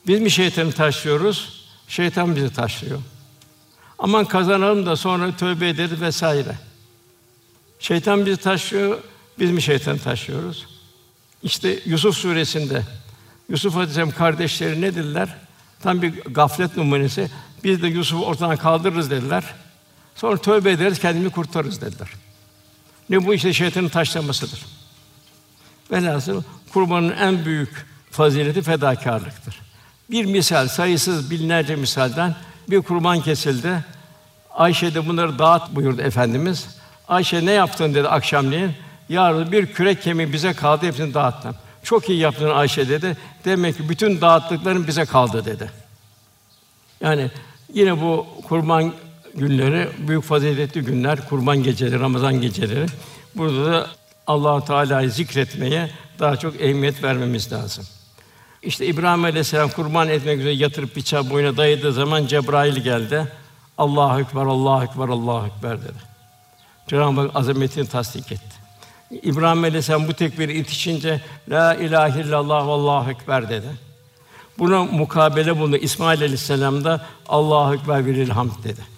[0.06, 1.66] biz mi şeytanı taşlıyoruz?
[1.88, 2.98] Şeytan bizi taşlıyor.
[3.98, 6.54] Aman kazanalım da sonra tövbe ederiz vesaire.
[7.78, 8.98] Şeytan bizi taşlıyor,
[9.38, 10.66] biz mi şeytanı taşlıyoruz?
[11.42, 12.82] İşte Yusuf suresinde
[13.48, 15.36] Yusuf Aleyhisselam kardeşleri ne dediler?
[15.82, 17.30] Tam bir gaflet numunesi.
[17.64, 19.44] Biz de Yusuf'u ortadan kaldırırız dediler.
[20.14, 22.08] Sonra tövbe ederiz, kendimizi kurtarırız dediler.
[23.10, 24.66] Ne bu işte şeytanın taşlamasıdır.
[25.90, 26.42] Velhasıl
[26.72, 29.60] kurbanın en büyük fazileti fedakarlıktır.
[30.10, 32.34] Bir misal, sayısız binlerce misalden
[32.70, 33.84] bir kurban kesildi.
[34.50, 36.66] Ayşe de bunları dağıt buyurdu Efendimiz.
[37.08, 38.72] Ayşe ne yaptın dedi akşamleyin.
[39.08, 41.54] Yarın bir kürek kemiği bize kaldı, hepsini dağıttım.
[41.82, 43.16] Çok iyi yaptın Ayşe dedi.
[43.44, 45.70] Demek ki bütün dağıttıkların bize kaldı dedi.
[47.00, 47.30] Yani
[47.74, 48.92] yine bu kurban
[49.36, 52.86] günleri büyük faziletli günler, kurban geceleri, Ramazan geceleri.
[53.34, 53.86] Burada da
[54.26, 57.84] Allah Teala'yı zikretmeye daha çok ehemmiyet vermemiz lazım.
[58.62, 63.26] İşte İbrahim Aleyhisselam kurban etmek üzere yatırıp bıçağı boyuna dayadığı zaman Cebrail geldi.
[63.78, 65.98] Allahu ekber, Allahu ekber, Allahu ekber dedi.
[66.88, 68.56] Cenab-ı Hak azametini tasdik etti.
[69.10, 73.66] İbrahim Aleyhisselam bu tekbiri itişince la ilahe illallah Allahu ekber dedi.
[74.58, 78.95] Buna mukabele bunu İsmail Aleyhisselam da Allahu ekber ve hamd dedi.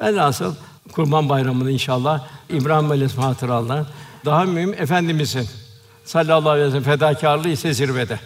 [0.00, 0.54] Velhasıl
[0.92, 3.86] Kurban Bayramı'nda inşallah İbrahim Aleyhisselam hatıralarından
[4.24, 5.48] daha mühim Efendimizin
[6.04, 8.20] sallallahu aleyhi ve sellem fedakarlığı ise zirvede.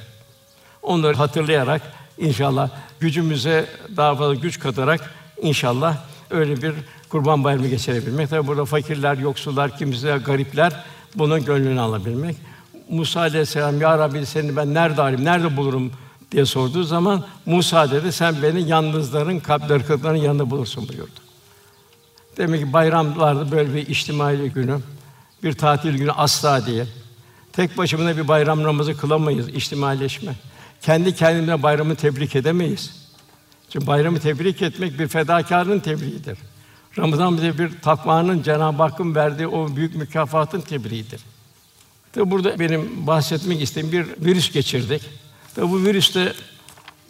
[0.83, 1.83] Onları hatırlayarak
[2.19, 5.97] inşallah gücümüze daha fazla güç katarak inşallah
[6.31, 6.75] öyle bir
[7.09, 8.31] kurban bayramı geçirebilmek.
[8.31, 12.37] Tabi burada fakirler, yoksullar, kimseler, garipler bunun gönlünü alabilmek.
[12.89, 15.93] Musa aleyhisselam ya Rabbi seni ben nerede arayayım, nerede bulurum
[16.33, 21.30] diye sorduğu zaman Musa dedi sen beni yalnızların, kırıkların yanında bulursun buyurdu.
[22.40, 24.79] Demek ki bayramlarda böyle bir içtimai günü,
[25.42, 26.85] bir tatil günü asla değil.
[27.53, 30.33] Tek başımına bir bayram namazı kılamayız, içtimaileşme.
[30.83, 32.90] Kendi kendine bayramı tebrik edemeyiz.
[33.70, 36.38] Çünkü bayramı tebrik etmek bir fedakarlığın tebriğidir.
[36.98, 41.20] Ramazan bize bir takvanın Cenab-ı Hakk'ın verdiği o büyük mükafatın tebriğidir.
[42.12, 45.03] Tabi burada benim bahsetmek istediğim bir virüs geçirdik.
[45.55, 46.33] Tabi bu virüste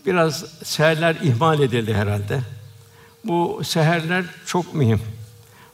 [0.07, 2.41] biraz seherler ihmal edildi herhalde.
[3.25, 5.01] Bu seherler çok mühim.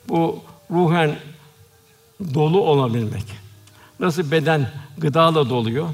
[0.08, 1.16] Bu ruhen
[2.34, 3.24] dolu olabilmek.
[4.00, 5.88] Nasıl beden gıdayla doluyor,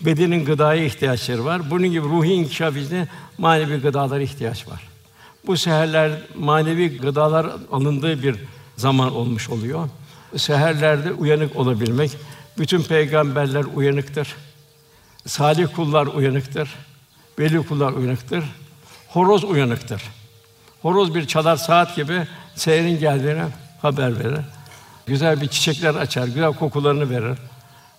[0.00, 1.70] bedenin gıdaya ihtiyaçları var.
[1.70, 4.88] Bunun gibi ruhi inkişaf için manevi gıdalara ihtiyaç var.
[5.46, 8.36] Bu seherler manevi gıdalar alındığı bir
[8.76, 9.88] zaman olmuş oluyor.
[10.36, 12.10] Seherlerde uyanık olabilmek.
[12.58, 14.34] Bütün peygamberler uyanıktır.
[15.26, 16.74] Salih kullar uyanıktır.
[17.38, 18.44] Veli kullar uyanıktır.
[19.08, 20.02] Horoz uyanıktır.
[20.82, 22.26] Horoz bir çalar saat gibi
[22.58, 23.42] seherin geldiğini
[23.82, 24.40] haber verir.
[25.06, 27.38] Güzel bir çiçekler açar, güzel kokularını verir.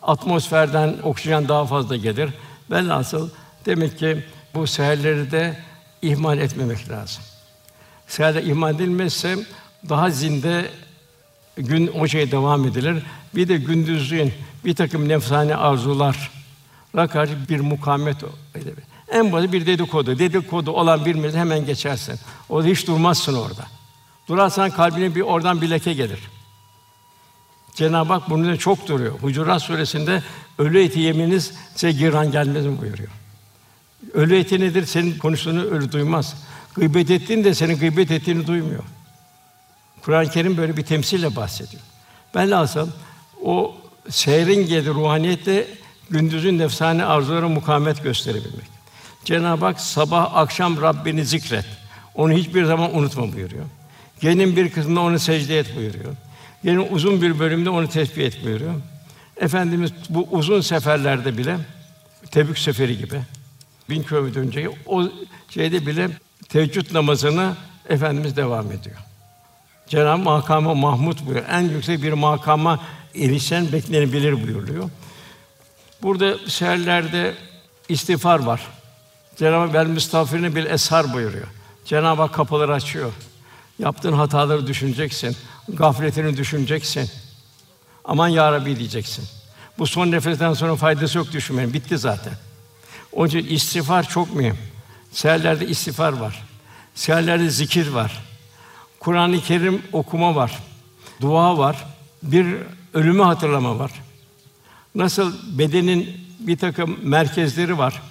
[0.01, 2.29] Atmosferden oksijen daha fazla gelir.
[2.71, 3.29] Velhasıl
[3.65, 4.23] demek ki
[4.55, 5.57] bu seherleri de
[6.01, 7.23] ihmal etmemek lazım.
[8.07, 9.35] Seherler ihmal edilmezse
[9.89, 10.71] daha zinde
[11.57, 13.03] gün o şey devam edilir.
[13.35, 14.33] Bir de gündüzün
[14.65, 16.31] bir takım nefsani arzular
[16.93, 18.17] karşı bir mukamet.
[19.11, 20.19] En basit bir dedikodu.
[20.19, 22.19] Dedikodu olan bir hemen geçersin.
[22.49, 23.78] O hiç durmazsın orada.
[24.29, 26.19] Durarsan kalbine bir oradan bir leke gelir.
[27.73, 29.19] Cenab-ı Hak bunu da çok duruyor.
[29.19, 30.23] Hucurat suresinde
[30.57, 33.09] ölü eti yemeniz size giran gelmez mi buyuruyor.
[34.13, 34.85] Ölü eti nedir?
[34.85, 36.35] Senin konuştuğunu ölü duymaz.
[36.75, 38.83] Gıybet ettiğin de senin gıybet ettiğini duymuyor.
[40.01, 41.81] Kur'an-ı Kerim böyle bir temsille bahsediyor.
[42.35, 42.93] Ben lazım
[43.43, 43.75] o
[44.09, 45.67] seyrin gelir ruhaniyetle
[46.09, 48.67] gündüzün nefsane arzulara mukavemet gösterebilmek.
[49.25, 51.65] Cenab-ı Hak sabah akşam Rabbini zikret.
[52.15, 53.65] Onu hiçbir zaman unutma buyuruyor.
[54.21, 56.15] Genin bir kısmında onu secde et buyuruyor.
[56.63, 58.73] Genin uzun bir bölümde onu tesbih et buyuruyor.
[59.37, 61.57] Efendimiz bu uzun seferlerde bile
[62.31, 63.21] Tebük seferi gibi
[63.89, 65.03] bin kilometre önce o
[65.49, 66.09] şeyde bile
[66.49, 67.55] teheccüd namazını
[67.89, 68.95] efendimiz devam ediyor.
[69.87, 71.45] Cenab-ı Makama Mahmud buyuruyor.
[71.49, 72.79] En yüksek bir makama
[73.15, 74.89] erişen beklenebilir buyuruyor.
[76.01, 77.33] Burada seherlerde
[77.89, 78.67] istiğfar var.
[79.35, 81.47] Cenab-ı Hak müstağfirine bir eshar buyuruyor.
[81.85, 83.11] Cenab-ı Hak kapıları açıyor.
[83.79, 85.37] Yaptığın hataları düşüneceksin.
[85.69, 87.09] Gafletini düşüneceksin.
[88.05, 89.25] Aman ya Rabbi diyeceksin.
[89.77, 91.73] Bu son nefesten sonra faydası yok düşünmenin.
[91.73, 92.33] Bitti zaten.
[93.11, 94.57] Onun için istiğfar çok mühim.
[95.11, 96.43] Seherlerde istiğfar var.
[96.95, 98.23] Seherlerde zikir var.
[98.99, 100.59] Kur'an-ı Kerim okuma var.
[101.21, 101.85] Dua var.
[102.23, 102.55] Bir
[102.93, 103.91] ölümü hatırlama var.
[104.95, 108.01] Nasıl bedenin bir takım merkezleri var.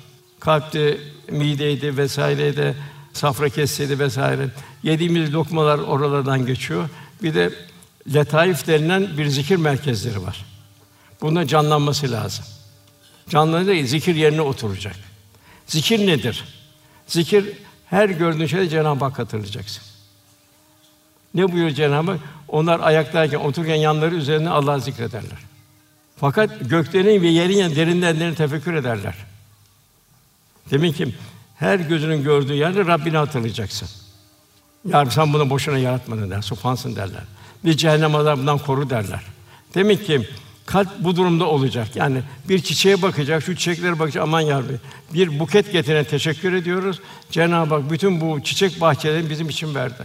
[0.41, 0.99] Kalpte,
[1.31, 2.77] mideydi vesaireydi,
[3.13, 4.49] safra kesseydi vesaire.
[4.83, 6.89] Yediğimiz lokmalar oralardan geçiyor.
[7.23, 7.53] Bir de
[8.15, 10.45] letaif denilen bir zikir merkezleri var.
[11.21, 12.45] Bunda canlanması lazım.
[13.29, 14.97] Canlanınca zikir yerine oturacak.
[15.67, 16.45] Zikir nedir?
[17.07, 17.53] Zikir
[17.87, 19.83] her gördüğün şeyde Cenab-ı Hak hatırlayacaksın.
[21.35, 22.21] Ne buyuruyor Cenab-ı Hak?
[22.49, 25.39] Onlar ayaktayken, otururken yanları üzerine Allah'ı zikrederler.
[26.17, 29.15] Fakat göklerin ve yerin yani derinlerini tefekkür ederler.
[30.71, 31.15] Demek ki
[31.57, 33.89] her gözünün gördüğü yerde Rabbini hatırlayacaksın.
[34.89, 37.23] Ya Rabbi sen bunu boşuna yaratmadın der, sufansın derler.
[37.65, 39.21] Bir cehennem azabından koru derler.
[39.75, 40.29] Demek ki
[40.67, 41.97] kalp bu durumda olacak.
[41.97, 44.23] Yani bir çiçeğe bakacak, şu çiçeklere bakacak.
[44.23, 44.79] Aman ya Rabbi,
[45.15, 47.01] bir buket getirene teşekkür ediyoruz.
[47.31, 50.05] Cenab-ı Hak bütün bu çiçek bahçelerini bizim için verdi.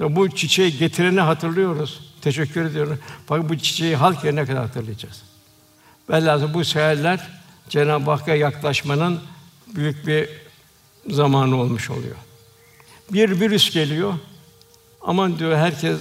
[0.00, 2.00] Bu çiçeği getireni hatırlıyoruz.
[2.22, 2.98] Teşekkür ediyorum.
[3.30, 5.22] Bak bu çiçeği halk yerine kadar hatırlayacağız.
[6.10, 7.28] Velhâsıl bu seherler
[7.68, 9.20] Cenab-ı Hakk'a yaklaşmanın
[9.74, 10.28] büyük bir
[11.10, 12.16] zamanı olmuş oluyor.
[13.12, 14.14] Bir virüs geliyor.
[15.00, 15.98] Aman diyor herkes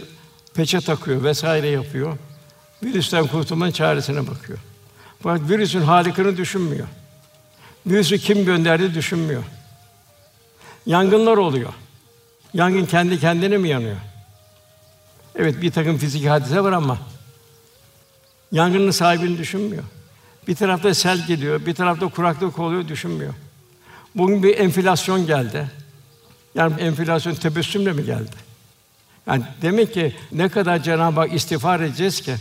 [0.54, 2.18] peçe takıyor vesaire yapıyor.
[2.84, 4.60] Virüsten kurtulmanın çaresine bakıyor.
[5.24, 6.88] Fakat virüsün halikini düşünmüyor.
[7.88, 9.44] Virüsü kim gönderdi düşünmüyor.
[10.86, 11.74] Yangınlar oluyor.
[12.54, 13.98] Yangın kendi kendine mi yanıyor?
[15.36, 16.98] Evet bir takım fizik hadise var ama
[18.52, 19.84] yangının sahibini düşünmüyor.
[20.48, 23.34] Bir tarafta sel geliyor, bir tarafta kuraklık oluyor düşünmüyor.
[24.16, 25.68] Bugün bir enflasyon geldi.
[26.58, 28.36] Yani enflasyon tebessümle mi geldi?
[29.28, 32.36] Yani demek ki ne kadar Cenab-ı Hak istiğfar edeceğiz ki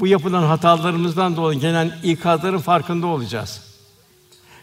[0.00, 3.60] bu yapılan hatalarımızdan dolayı gelen ikazların farkında olacağız.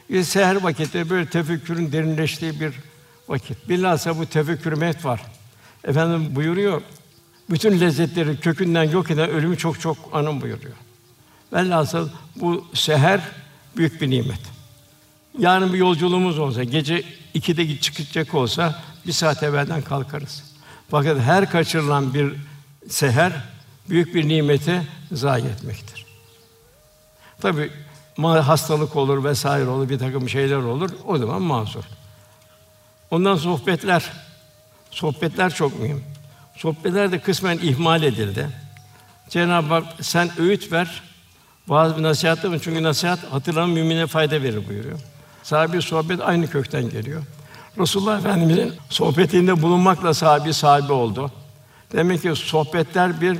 [0.09, 2.73] Bir seher vakitleri böyle tefekkürün derinleştiği bir
[3.27, 3.69] vakit.
[3.69, 5.21] Bilhassa bu tefekkür met var.
[5.83, 6.81] Efendim buyuruyor,
[7.49, 10.75] bütün lezzetleri kökünden yok eden ölümü çok çok anım buyuruyor.
[11.53, 13.21] Velhasıl bu seher
[13.77, 14.50] büyük bir nimet.
[15.39, 20.43] Yarın bir yolculuğumuz olsa, gece ikide çıkacak olsa bir saat evvelden kalkarız.
[20.91, 22.33] Fakat her kaçırılan bir
[22.89, 23.33] seher
[23.89, 26.05] büyük bir nimeti zayi etmektir.
[27.41, 27.71] Tabi
[28.23, 30.89] hastalık olur vesaire olur, bir takım şeyler olur.
[31.05, 31.83] O zaman mazur.
[33.11, 34.11] Ondan sohbetler.
[34.91, 36.03] Sohbetler çok mühim.
[36.57, 38.49] Sohbetler de kısmen ihmal edildi.
[39.29, 41.01] Cenab-ı Hak sen öğüt ver,
[41.67, 42.59] vaaz ve nasihat mı?
[42.59, 44.99] Çünkü nasihat hatırlanan mümine fayda verir buyuruyor.
[45.43, 47.21] Sahibi sohbet aynı kökten geliyor.
[47.77, 51.31] Resulullah Efendimizin sohbetinde bulunmakla sahibi sahibi oldu.
[51.93, 53.37] Demek ki sohbetler bir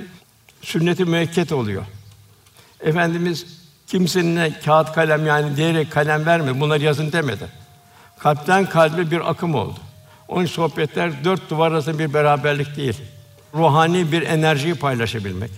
[0.62, 1.84] sünnet-i müekket oluyor.
[2.80, 3.46] Efendimiz
[3.88, 7.46] kimsenin kağıt kalem yani diyerek kalem verme, bunları yazın demedi.
[8.20, 9.80] Kalpten kalbe bir akım oldu.
[10.28, 13.02] Onun sohbetler dört duvar arasında bir beraberlik değil.
[13.54, 15.52] Ruhani bir enerjiyi paylaşabilmek.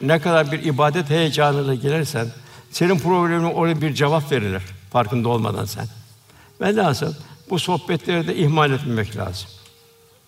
[0.00, 2.26] Ne kadar bir ibadet heyecanıyla gelirsen,
[2.70, 4.62] senin problemine oraya bir cevap verilir
[4.94, 5.86] farkında olmadan sen.
[6.60, 7.14] Velhasıl
[7.50, 9.48] bu sohbetleri de ihmal etmemek lazım.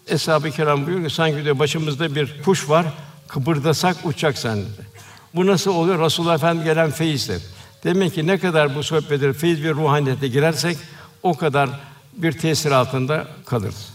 [0.07, 2.87] Eshab-ı Kiram buyuruyor ki sanki diyor başımızda bir kuş var,
[3.29, 4.87] kıpırdasak uçacak dedi.
[5.35, 6.05] Bu nasıl oluyor?
[6.05, 7.43] Resulullah Efendimiz gelen feyizdir.
[7.85, 10.79] Demek ki ne kadar bu sohbetleri feyiz ve ruhaniyete girersek
[11.23, 11.71] o kadar
[12.17, 13.93] bir tesir altında kalırız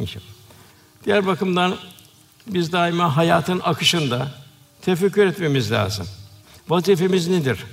[0.00, 0.26] inşallah.
[1.04, 1.76] Diğer bakımdan
[2.46, 4.30] biz daima hayatın akışında
[4.82, 6.06] tefekkür etmemiz lazım.
[6.68, 7.64] Vazifemiz nedir?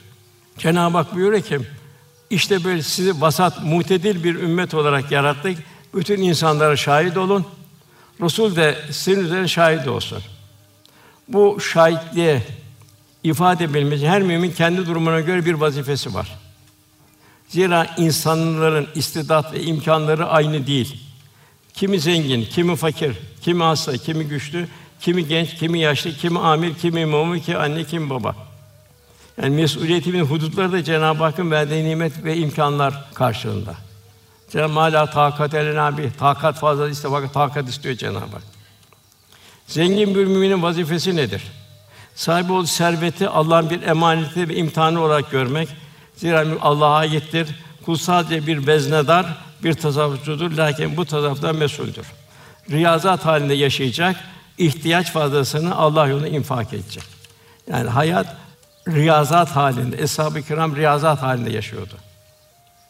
[0.58, 1.60] Cenab-ı Hak buyuruyor ki
[2.30, 5.58] işte böyle sizi vasat, mutedil bir ümmet olarak yarattık.
[5.94, 7.46] Bütün insanlara şahit olun.
[8.22, 10.20] Resul de sizin üzerine şahit olsun.
[11.28, 12.44] Bu şahitliğe
[13.24, 16.40] ifade edilmesi her mümin kendi durumuna göre bir vazifesi var.
[17.48, 21.04] Zira insanların istidat ve imkanları aynı değil.
[21.74, 24.68] Kimi zengin, kimi fakir, kimi hasta, kimi güçlü,
[25.02, 28.49] kimi genç, kimi yaşlı, kimi amir, kimi imamı, ki anne, kimi baba.
[29.42, 33.76] Yani mesuliyetimin hudutları da Cenab-ı Hakk'ın verdiği nimet ve imkanlar karşılığında.
[34.50, 38.44] Cenab-ı Hak takat elen abi, takat fazla iste fakat takat istiyor Cenab-ı Hak.
[39.68, 41.44] Zengin bir müminin vazifesi nedir?
[42.16, 45.70] Sahibi ol serveti Allah'ın bir emaneti ve imtihanı olarak görmek.
[46.16, 47.48] Zira Allah'a aittir.
[47.86, 50.52] Kul sadece bir veznedar, bir tasavvufçudur.
[50.52, 52.06] Lakin bu tasavvuftan mesuldür.
[52.72, 54.16] Riyazat halinde yaşayacak,
[54.58, 57.04] ihtiyaç fazlasını Allah yolunda infak edecek.
[57.72, 58.38] Yani hayat
[58.92, 61.94] riyazat halinde, eshab-ı kiram riyazat halinde yaşıyordu.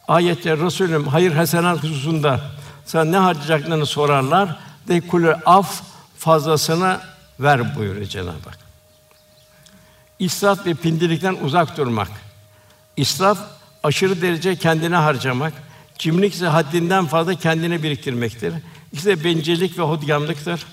[0.08, 2.40] Ayette Resulüm hayır hasenat hususunda
[2.84, 4.56] sen ne harcayacaklarını sorarlar.
[4.88, 5.82] De kulü af
[6.18, 7.00] fazlasını
[7.40, 8.58] ver buyuruyor Cenab-ı Hak.
[10.18, 12.08] İsraf ve pindilikten uzak durmak.
[12.96, 13.38] İsraf
[13.82, 15.52] aşırı derece kendine harcamak,
[15.98, 18.54] cimrilik ise haddinden fazla kendine biriktirmektir.
[18.92, 20.66] İşte bencillik ve hodgamlıktır.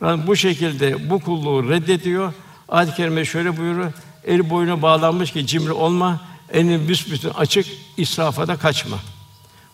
[0.00, 2.32] Yani bu şekilde bu kulluğu reddediyor.
[2.68, 3.92] Ayet-i kerime şöyle buyuruyor:
[4.26, 6.20] El boyuna bağlanmış ki cimri olma,
[6.52, 7.66] elini büsbütün açık,
[7.96, 8.98] israfa da kaçma.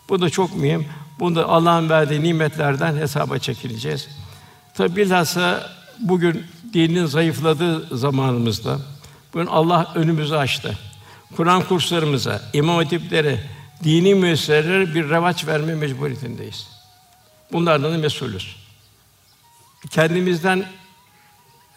[0.09, 0.87] Bu da çok mühim.
[1.19, 4.07] Bunda Allah'ın verdiği nimetlerden hesaba çekileceğiz.
[4.73, 8.79] Tabi bilhassa bugün dinin zayıfladığı zamanımızda
[9.33, 10.77] bugün Allah önümüzü açtı.
[11.35, 13.43] Kur'an kurslarımıza, imam hatiplere,
[13.83, 16.67] dini müesseselere bir revaç verme mecburiyetindeyiz.
[17.51, 18.55] Bunlardan da mesulüz.
[19.89, 20.65] Kendimizden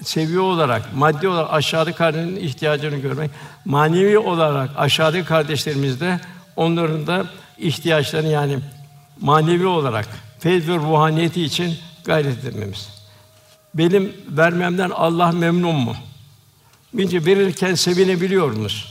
[0.04, 3.30] seviye olarak, maddi olarak aşağıdaki kardeşlerin ihtiyacını görmek,
[3.64, 6.20] manevi olarak aşağıdaki kardeşlerimizde
[6.56, 7.26] onların da
[7.58, 8.58] ihtiyaçlarını yani
[9.20, 12.88] manevi olarak feyz ve ruhaniyeti için gayret etmemiz.
[13.74, 15.96] Benim vermemden Allah memnun mu?
[16.94, 18.90] Bince verirken sevinebiliyor musun?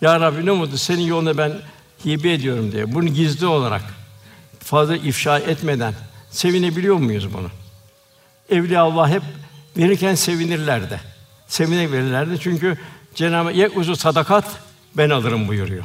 [0.00, 1.52] Ya Rabbi ne mutlu senin yoluna ben
[2.04, 2.94] hibe ediyorum diye.
[2.94, 3.82] Bunu gizli olarak
[4.60, 5.94] fazla ifşa etmeden
[6.30, 7.48] sevinebiliyor muyuz bunu?
[8.50, 9.22] Evliya Allah hep
[9.78, 11.00] verirken sevinirlerdi.
[11.48, 12.78] Sevine verirlerdi çünkü
[13.14, 14.44] Cenab-ı Hak uzu sadakat
[14.96, 15.84] ben alırım buyuruyor.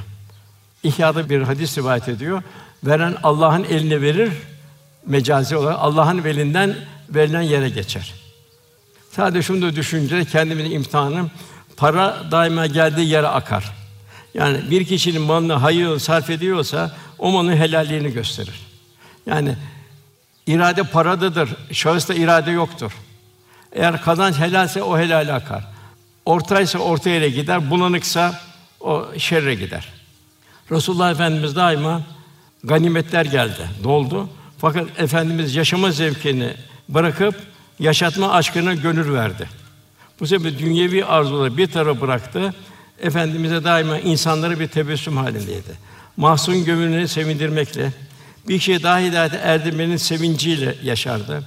[0.84, 2.44] İhya'da bir hadis rivayet ediyor.
[2.84, 4.32] Veren Allah'ın eline verir,
[5.06, 6.76] mecazi olarak Allah'ın velinden
[7.10, 8.14] verilen yere geçer.
[9.12, 11.32] Sadece şunu da düşünce kendimin imtihanım
[11.78, 13.72] para daima geldiği yere akar.
[14.34, 18.60] Yani bir kişinin malını hayır sarf ediyorsa o malın helalliğini gösterir.
[19.26, 19.56] Yani
[20.48, 21.50] irade paradadır.
[21.72, 22.92] Şahısta irade yoktur.
[23.74, 25.64] Eğer kazanç helalse o helale akar.
[26.26, 28.40] Ortaysa orta yere gider, bulanıksa
[28.80, 29.88] o şerre gider.
[30.72, 32.02] Resulullah Efendimiz daima
[32.64, 34.30] ganimetler geldi, doldu.
[34.58, 36.54] Fakat efendimiz yaşama zevkini
[36.90, 37.36] bırakıp
[37.80, 39.50] yaşatma aşkına gönül verdi.
[40.20, 42.54] Bu sebeple dünyevi arzuları bir tarafa bıraktı.
[43.00, 45.78] Efendimize daima insanları bir tebessüm halindeydi.
[46.18, 47.92] Mahzun gönlünü sevindirmekle,
[48.48, 51.44] bir kişiye daha hidayete erdirmenin sevinciyle yaşardı.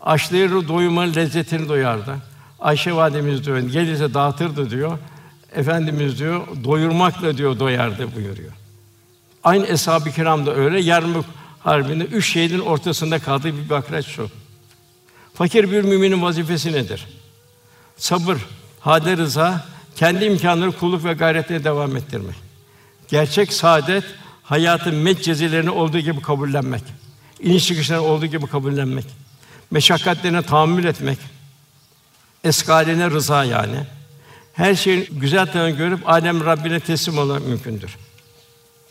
[0.00, 2.16] Açlığı doyuma lezzetini doyardı.
[2.60, 4.98] Ayşe validemiz diyor, gelirse dağıtırdı diyor.
[5.54, 8.52] Efendimiz diyor, doyurmakla diyor doyardı buyuruyor.
[9.44, 10.80] Aynı eshab-ı kiram da öyle.
[10.80, 11.24] Yarmuk
[11.60, 14.30] harbinde üç şehidin ortasında kaldığı bir bakraç şu.
[15.34, 17.06] Fakir bir müminin vazifesi nedir?
[17.96, 18.38] Sabır,
[18.80, 19.64] hade rıza,
[19.96, 22.36] kendi imkanları kulluk ve gayretle devam ettirmek.
[23.08, 24.04] Gerçek saadet
[24.42, 26.82] hayatın metcezilerini olduğu gibi kabullenmek.
[27.40, 29.04] İniş çıkışlarını olduğu gibi kabullenmek.
[29.70, 31.18] Meşakkatlerine tahammül etmek.
[32.44, 33.86] Eskaline rıza yani.
[34.52, 37.96] Her şeyin güzel tarafını görüp alem Rabbine teslim olmak mümkündür.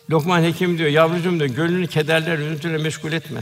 [0.09, 3.41] Lokman Hekim diyor, yavrucuğum diyor, gönlünü kederler, üzüntüyle meşgul etme.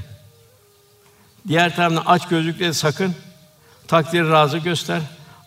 [1.47, 3.15] Diğer taraftan aç gözlükleri sakın,
[3.87, 5.01] takdiri razı göster.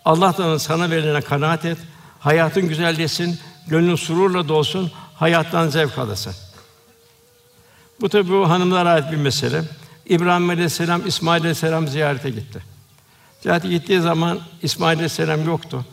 [0.05, 1.77] Allah'tan sana verilene kanaat et.
[2.19, 6.33] Hayatın güzelleşsin, gönlün sururla dolsun, hayattan zevk alasın.
[8.01, 9.63] Bu tabi bu hanımlara ait bir mesele.
[10.11, 12.59] İbrahim Aleyhisselam İsmail Aleyhisselam ziyarete gitti.
[13.41, 15.85] Ziyarete gittiği zaman İsmail Aleyhisselam yoktu.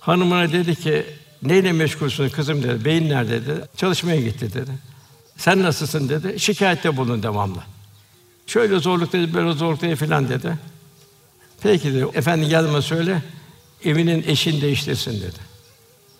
[0.00, 1.06] Hanımına dedi ki,
[1.42, 2.84] neyle meşgulsün kızım dedi.
[2.84, 3.64] Beyin nerede dedi.
[3.76, 4.70] Çalışmaya gitti dedi.
[5.36, 6.40] Sen nasılsın dedi.
[6.40, 7.58] Şikayette bulun devamlı.
[8.46, 10.58] Şöyle zorluk dedi, böyle zorluk dedi filan dedi.
[11.62, 12.06] Peki dedi.
[12.14, 13.22] Efendi gelme söyle.
[13.84, 15.38] Evinin eşini değiştirsin dedi.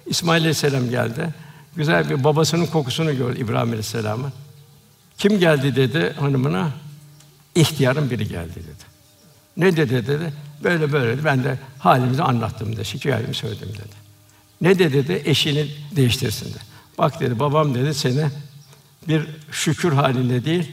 [0.06, 1.34] İsmail Aleyhisselam geldi.
[1.76, 4.32] Güzel bir babasının kokusunu gördü İbrahim Aleyhisselam'ın.
[5.18, 6.70] Kim geldi dedi hanımına?
[7.60, 8.84] İhtiyarın biri geldi dedi.
[9.56, 10.32] Ne dedi dedi?
[10.64, 11.24] Böyle böyle dedi.
[11.24, 12.84] Ben de halimizi anlattım dedi.
[12.84, 14.00] Şikayetimi söyledim dedi.
[14.60, 15.22] Ne dedi dedi?
[15.24, 16.58] Eşini değiştirsin dedi.
[16.98, 18.26] Bak dedi babam dedi seni
[19.08, 20.72] bir şükür halinde değil,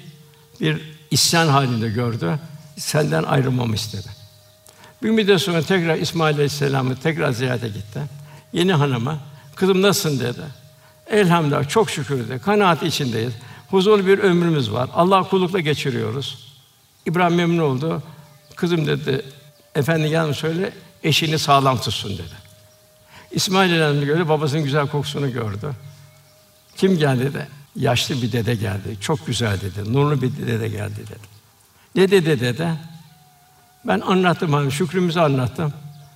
[0.62, 0.82] bir
[1.12, 2.40] isyan halinde gördü.
[2.78, 4.08] Senden ayrılmamı istedi.
[5.04, 8.00] Bir müddet sonra tekrar İsmail Aleyhisselam'ı tekrar ziyarete gitti.
[8.54, 9.20] Yeni hanıma,
[9.56, 10.42] kızım nasılsın dedi.
[11.08, 12.40] Elhamdülillah çok şükür dedi.
[12.40, 13.34] Kanaat içindeyiz.
[13.70, 14.90] Huzurlu bir ömrümüz var.
[14.94, 16.47] Allah kullukla geçiriyoruz.
[17.08, 18.04] İbrahim memnun oldu.
[18.56, 19.26] Kızım dedi,
[19.76, 22.48] efendi gelme söyle, eşini sağlam tutsun dedi.
[23.32, 25.72] İsmail Aleyhisselam gördü, babasının güzel kokusunu gördü.
[26.78, 27.48] Kim geldi dedi?
[27.76, 28.98] Yaşlı bir dede geldi.
[29.02, 29.94] Çok güzel dedi.
[29.94, 31.28] Nurlu bir dede geldi dedi.
[31.96, 32.74] Ne dedi dede?
[33.86, 35.74] Ben anlattım hani şükrümüzü anlattım.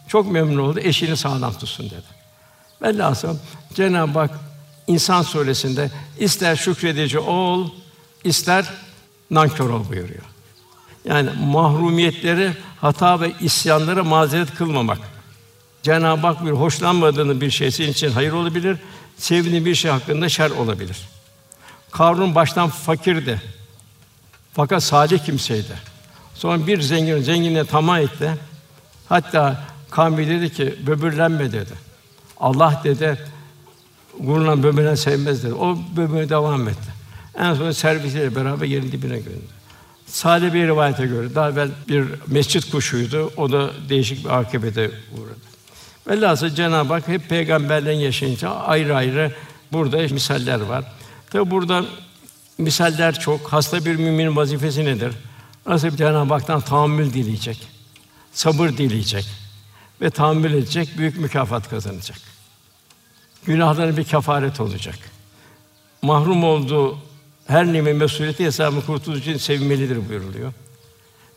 [0.08, 0.80] Çok memnun oldu.
[0.80, 2.22] Eşini sağlam tutsun dedi.
[2.82, 3.38] Velhasıl
[3.74, 4.32] Cenab-ı Hak
[4.88, 7.70] İnsan suresinde ister şükredici ol,
[8.24, 8.74] ister
[9.30, 10.31] nankör ol buyuruyor.
[11.06, 15.00] Yani mahrumiyetleri, hata ve isyanları mazeret kılmamak.
[15.84, 18.78] Cenab-ı Hak bir hoşlanmadığını bir şey senin için hayır olabilir,
[19.18, 20.98] sevdiğin bir şey hakkında şer olabilir.
[21.92, 23.42] Karun baştan fakirdi.
[24.54, 25.74] Fakat salih kimseydi.
[26.34, 28.36] Sonra bir zengin zenginliğe tamah etti.
[29.10, 31.74] Hatta kavmi dedi ki böbürlenme dedi.
[32.40, 33.18] Allah dedi
[34.20, 35.54] gururla böbürlen sevmez dedi.
[35.54, 36.94] O böbürle devam etti.
[37.38, 39.61] En son servisiyle beraber yerin dibine gönderdü.
[40.12, 43.34] Sade bir rivayete göre daha evvel bir mescit kuşuydu.
[43.38, 45.40] O da değişik bir akıbete uğradı.
[46.08, 49.32] Velhâsıl Cenab-ı Hak hep peygamberlerin yaşayınca ayrı ayrı
[49.72, 50.86] burada misaller var.
[51.30, 51.86] Tabi burada
[52.58, 53.54] misaller çok.
[53.54, 55.14] Hasta bir müminin vazifesi nedir?
[55.66, 57.68] Nasıl Cenab-ı Hak'tan tahammül dileyecek,
[58.34, 59.26] sabır dileyecek
[60.02, 62.18] ve tahammül edecek, büyük mükafat kazanacak.
[63.46, 64.96] Günahların bir kefaret olacak.
[66.02, 66.98] Mahrum olduğu
[67.52, 70.54] her nimet mesuliyeti hesabı kurtuluş için sevinmelidir buyuruluyor.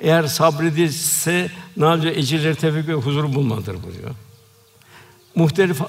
[0.00, 2.16] Eğer sabredilse yapacak?
[2.16, 4.10] Ecirleri tevfik ve huzur bulmadır buyuruyor.
[5.34, 5.80] Muhtelif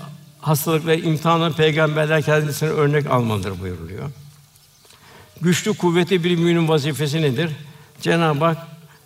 [0.41, 4.09] hastalık ve imtihanlar peygamberler kendisine örnek almalıdır buyuruluyor.
[5.41, 7.51] Güçlü kuvveti bir müminin vazifesi nedir?
[8.01, 8.57] Cenab-ı Hak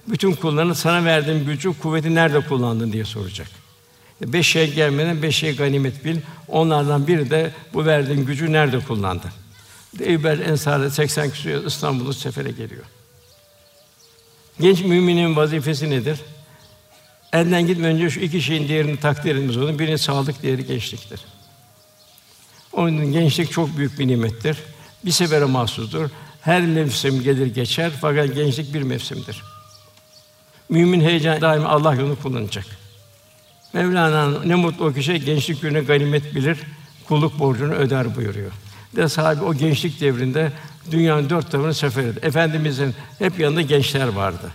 [0.07, 3.47] bütün kullarını sana verdiğim gücü, kuvveti nerede kullandın diye soracak.
[4.21, 6.17] E, beş şey gelmeden beş şey ganimet bil.
[6.47, 9.31] Onlardan biri de bu verdiğin gücü nerede kullandın?
[9.99, 12.83] Eyber Ensar'da 80 küsur İstanbul'u sefere geliyor.
[14.59, 16.19] Genç müminin vazifesi nedir?
[17.33, 19.79] Elden gitme önce şu iki şeyin değerini takdir etmemiz onun.
[19.79, 21.21] Birini sağlık, diğeri gençliktir.
[22.73, 24.57] Onun için gençlik çok büyük bir nimettir.
[25.05, 26.09] Bir sefere mahsustur.
[26.41, 29.43] Her mevsim gelir geçer fakat gençlik bir mevsimdir.
[30.69, 32.65] Mümin heyecan daima Allah yolunu kullanacak.
[33.73, 36.57] Mevlana'nın ne mutlu o kişi gençlik günü ganimet bilir,
[37.07, 38.51] kulluk borcunu öder buyuruyor.
[38.95, 40.51] De sahibi o gençlik devrinde
[40.91, 42.19] dünyanın dört tarafını sefer etti.
[42.25, 44.51] Efendimizin hep yanında gençler vardı.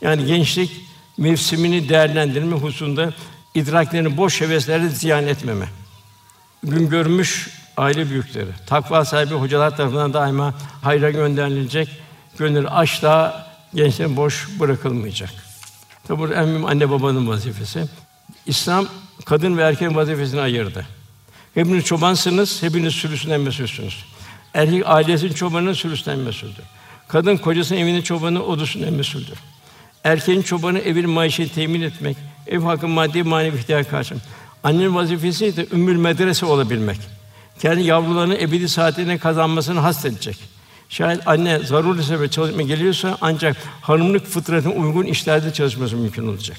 [0.00, 0.70] Yani gençlik
[1.18, 3.12] mevsimini değerlendirme hususunda
[3.54, 5.68] idraklerini boş heveslerle ziyan etmeme.
[6.62, 11.88] Gün görmüş aile büyükleri, takva sahibi hocalar tarafından daima hayra gönderilecek,
[12.38, 15.30] gönül açla gençlerin boş bırakılmayacak.
[16.08, 17.84] Tabi burada en mühim anne babanın vazifesi.
[18.46, 18.86] İslam
[19.24, 20.86] kadın ve erkeğin vazifesini ayırdı.
[21.54, 24.04] Hepiniz çobansınız, hepiniz sürüsünden mesulsünüz.
[24.54, 26.64] Erkek ailesinin çobanının sürüsünden mesuldür.
[27.08, 29.38] Kadın kocasının evinin çobanı odusundan mesuldür.
[30.04, 34.26] Erkeğin çobanı evin maaşını temin etmek, ev hakkı maddi manevi ihtiyaç karşılamak.
[34.62, 36.98] Annenin vazifesi de ümmül medrese olabilmek.
[37.60, 40.36] Kendi yavrularının ebedi saatini kazanmasını hasredecek.
[40.88, 46.58] Şayet anne zaruri sebep çalışma geliyorsa ancak hanımlık fıtratına uygun işlerde çalışması mümkün olacak.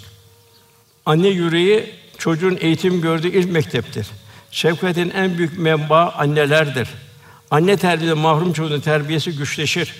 [1.06, 4.08] Anne yüreği çocuğun eğitim gördüğü ilk mekteptir.
[4.56, 6.88] Şefkatin en büyük menba annelerdir.
[7.51, 9.95] Anne terbiyede mahrum çocuğun terbiyesi güçleşir.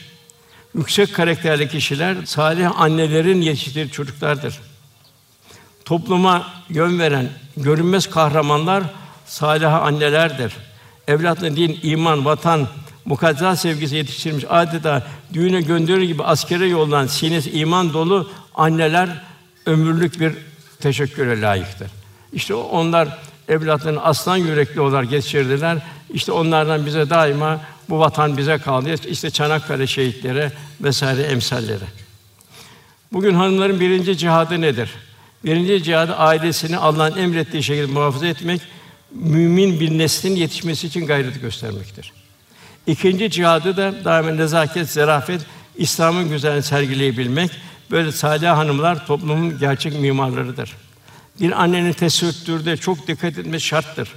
[0.76, 4.60] Yüksek karakterli kişiler salih annelerin yetiştirdiği çocuklardır.
[5.86, 8.84] Topluma yön veren görünmez kahramanlar
[9.26, 10.54] salih annelerdir.
[11.08, 12.68] Evlatların din, iman, vatan,
[13.06, 19.24] mukaddes sevgisi yetiştirilmiş adeta düğüne gönderir gibi askere yoldan sinesi iman dolu anneler
[19.66, 20.34] ömürlük bir
[20.80, 21.92] teşekküre layıktır.
[22.34, 23.18] İşte onlar
[23.50, 25.78] evlatlarını aslan yürekli olarak geçirdiler.
[26.14, 28.96] İşte onlardan bize daima bu vatan bize kaldı.
[29.08, 31.84] İşte Çanakkale şehitleri vesaire emsalleri.
[33.14, 34.90] Bugün hanımların birinci cihadı nedir?
[35.46, 38.62] Birinci cihadı ailesini Allah'ın emrettiği şekilde muhafaza etmek,
[39.12, 42.14] mümin bir neslin yetişmesi için gayret göstermektir.
[42.88, 45.42] İkinci cihadı da daima nezaket, zarafet,
[45.76, 47.52] İslam'ın güzelliğini sergileyebilmek.
[47.92, 50.76] Böyle salih hanımlar toplumun gerçek mimarlarıdır.
[51.40, 54.10] Bir annenin tesettürde çok dikkat etmesi şarttır.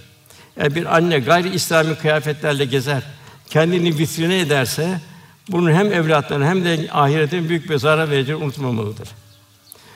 [0.56, 3.02] Yani bir anne gayri İslami kıyafetlerle gezer,
[3.50, 5.00] kendini vitrine ederse
[5.48, 9.08] bunun hem evlatlarına hem de ahirete büyük bir zarar vereceğini unutmamalıdır.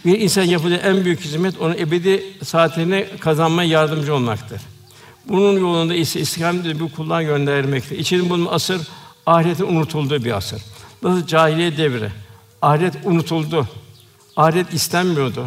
[0.04, 4.60] Bir insan yapıcı en büyük hizmet onun ebedi saatini kazanmaya yardımcı olmaktır.
[5.28, 7.98] Bunun yolunda ise istikamet bir kullan göndermektir.
[7.98, 8.80] İçinde bulunan asır
[9.26, 10.62] ahiretin unutulduğu bir asır.
[11.02, 12.10] Nasıl cahiliye devri.
[12.62, 13.68] Ahiret unutuldu.
[14.36, 15.46] Ahiret istenmiyordu.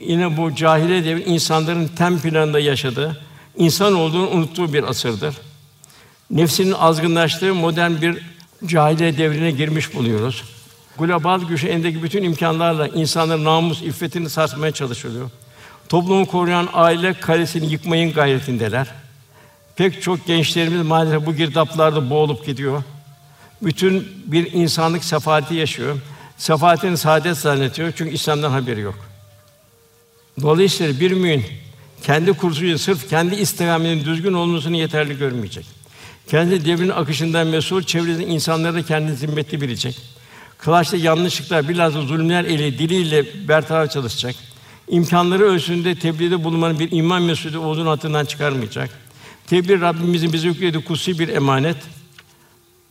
[0.00, 3.20] Yine bu cahiliye devri insanların tem planında yaşadığı,
[3.56, 5.34] insan olduğunu unuttuğu bir asırdır.
[6.30, 8.18] Nefsinin azgınlaştığı modern bir
[8.66, 10.44] cahiliye devrine girmiş buluyoruz.
[10.98, 15.30] Global güç elindeki bütün imkanlarla insanların namus, iffetini sarsmaya çalışılıyor.
[15.88, 18.88] Toplumu koruyan aile kalesini yıkmayın gayretindeler.
[19.76, 22.82] Pek çok gençlerimiz maalesef bu girdaplarda boğulup gidiyor.
[23.62, 25.96] Bütün bir insanlık sefaleti yaşıyor.
[26.36, 29.07] Sefaletini saadet zannediyor çünkü İslam'dan haberi yok.
[30.42, 31.44] Dolayısıyla bir mümin
[32.02, 35.66] kendi kursuyu sırf kendi istikametinin düzgün olmasını yeterli görmeyecek.
[36.26, 39.98] Kendi devrin akışından mesul, çevresindeki insanları da kendi zimmetli bilecek.
[40.58, 44.34] Kılaçta yanlışlıklar, bilhassa zulümler eli, diliyle bertaraf çalışacak.
[44.88, 48.90] İmkanları ölçüsünde tebliğde bulunmanın bir iman mesulü olduğunu hatırından çıkarmayacak.
[49.46, 51.76] Tebliğ Rabbimizin bize yüklediği kutsi bir emanet.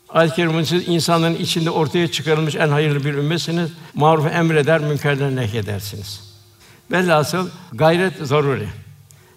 [0.09, 3.69] Ayet-i siz insanların içinde ortaya çıkarılmış en hayırlı bir ümmetsiniz.
[3.93, 6.26] Maruf emreder, münkerden nehyedersiniz.
[6.91, 8.67] Velhasıl gayret zaruri.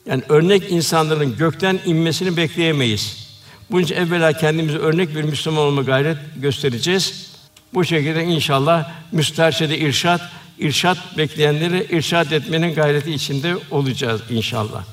[0.06, 3.30] Yani örnek insanların gökten inmesini bekleyemeyiz.
[3.70, 7.30] Bunun için evvela kendimize örnek bir Müslüman olma gayret göstereceğiz.
[7.74, 10.20] Bu şekilde inşallah müsterşede irşat,
[10.58, 14.84] irşat bekleyenleri irşat etmenin gayreti içinde olacağız inşallah.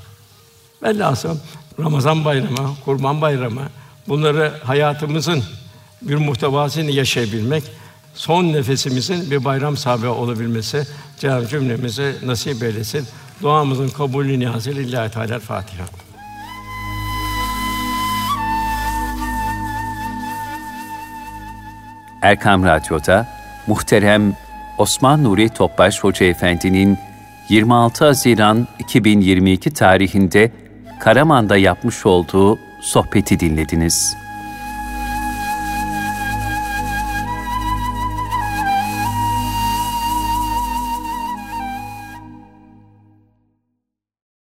[0.84, 1.38] Velhasıl
[1.80, 3.62] Ramazan bayramı, Kurban bayramı
[4.08, 5.44] bunları hayatımızın
[6.02, 7.64] bir muhtevasını yaşayabilmek,
[8.18, 10.84] son nefesimizin bir bayram sahibi olabilmesi
[11.20, 13.06] Cenab-ı cümlemize nasip eylesin.
[13.42, 15.86] Duamızın kabulü niyazı lillahi teala Fatiha.
[22.22, 23.28] Erkam Radyo'da
[23.68, 24.38] muhterem
[24.78, 26.98] Osman Nuri Topbaş Hoca Efendi'nin
[27.50, 30.52] 26 Haziran 2022 tarihinde
[31.00, 34.27] Karaman'da yapmış olduğu sohbeti dinlediniz.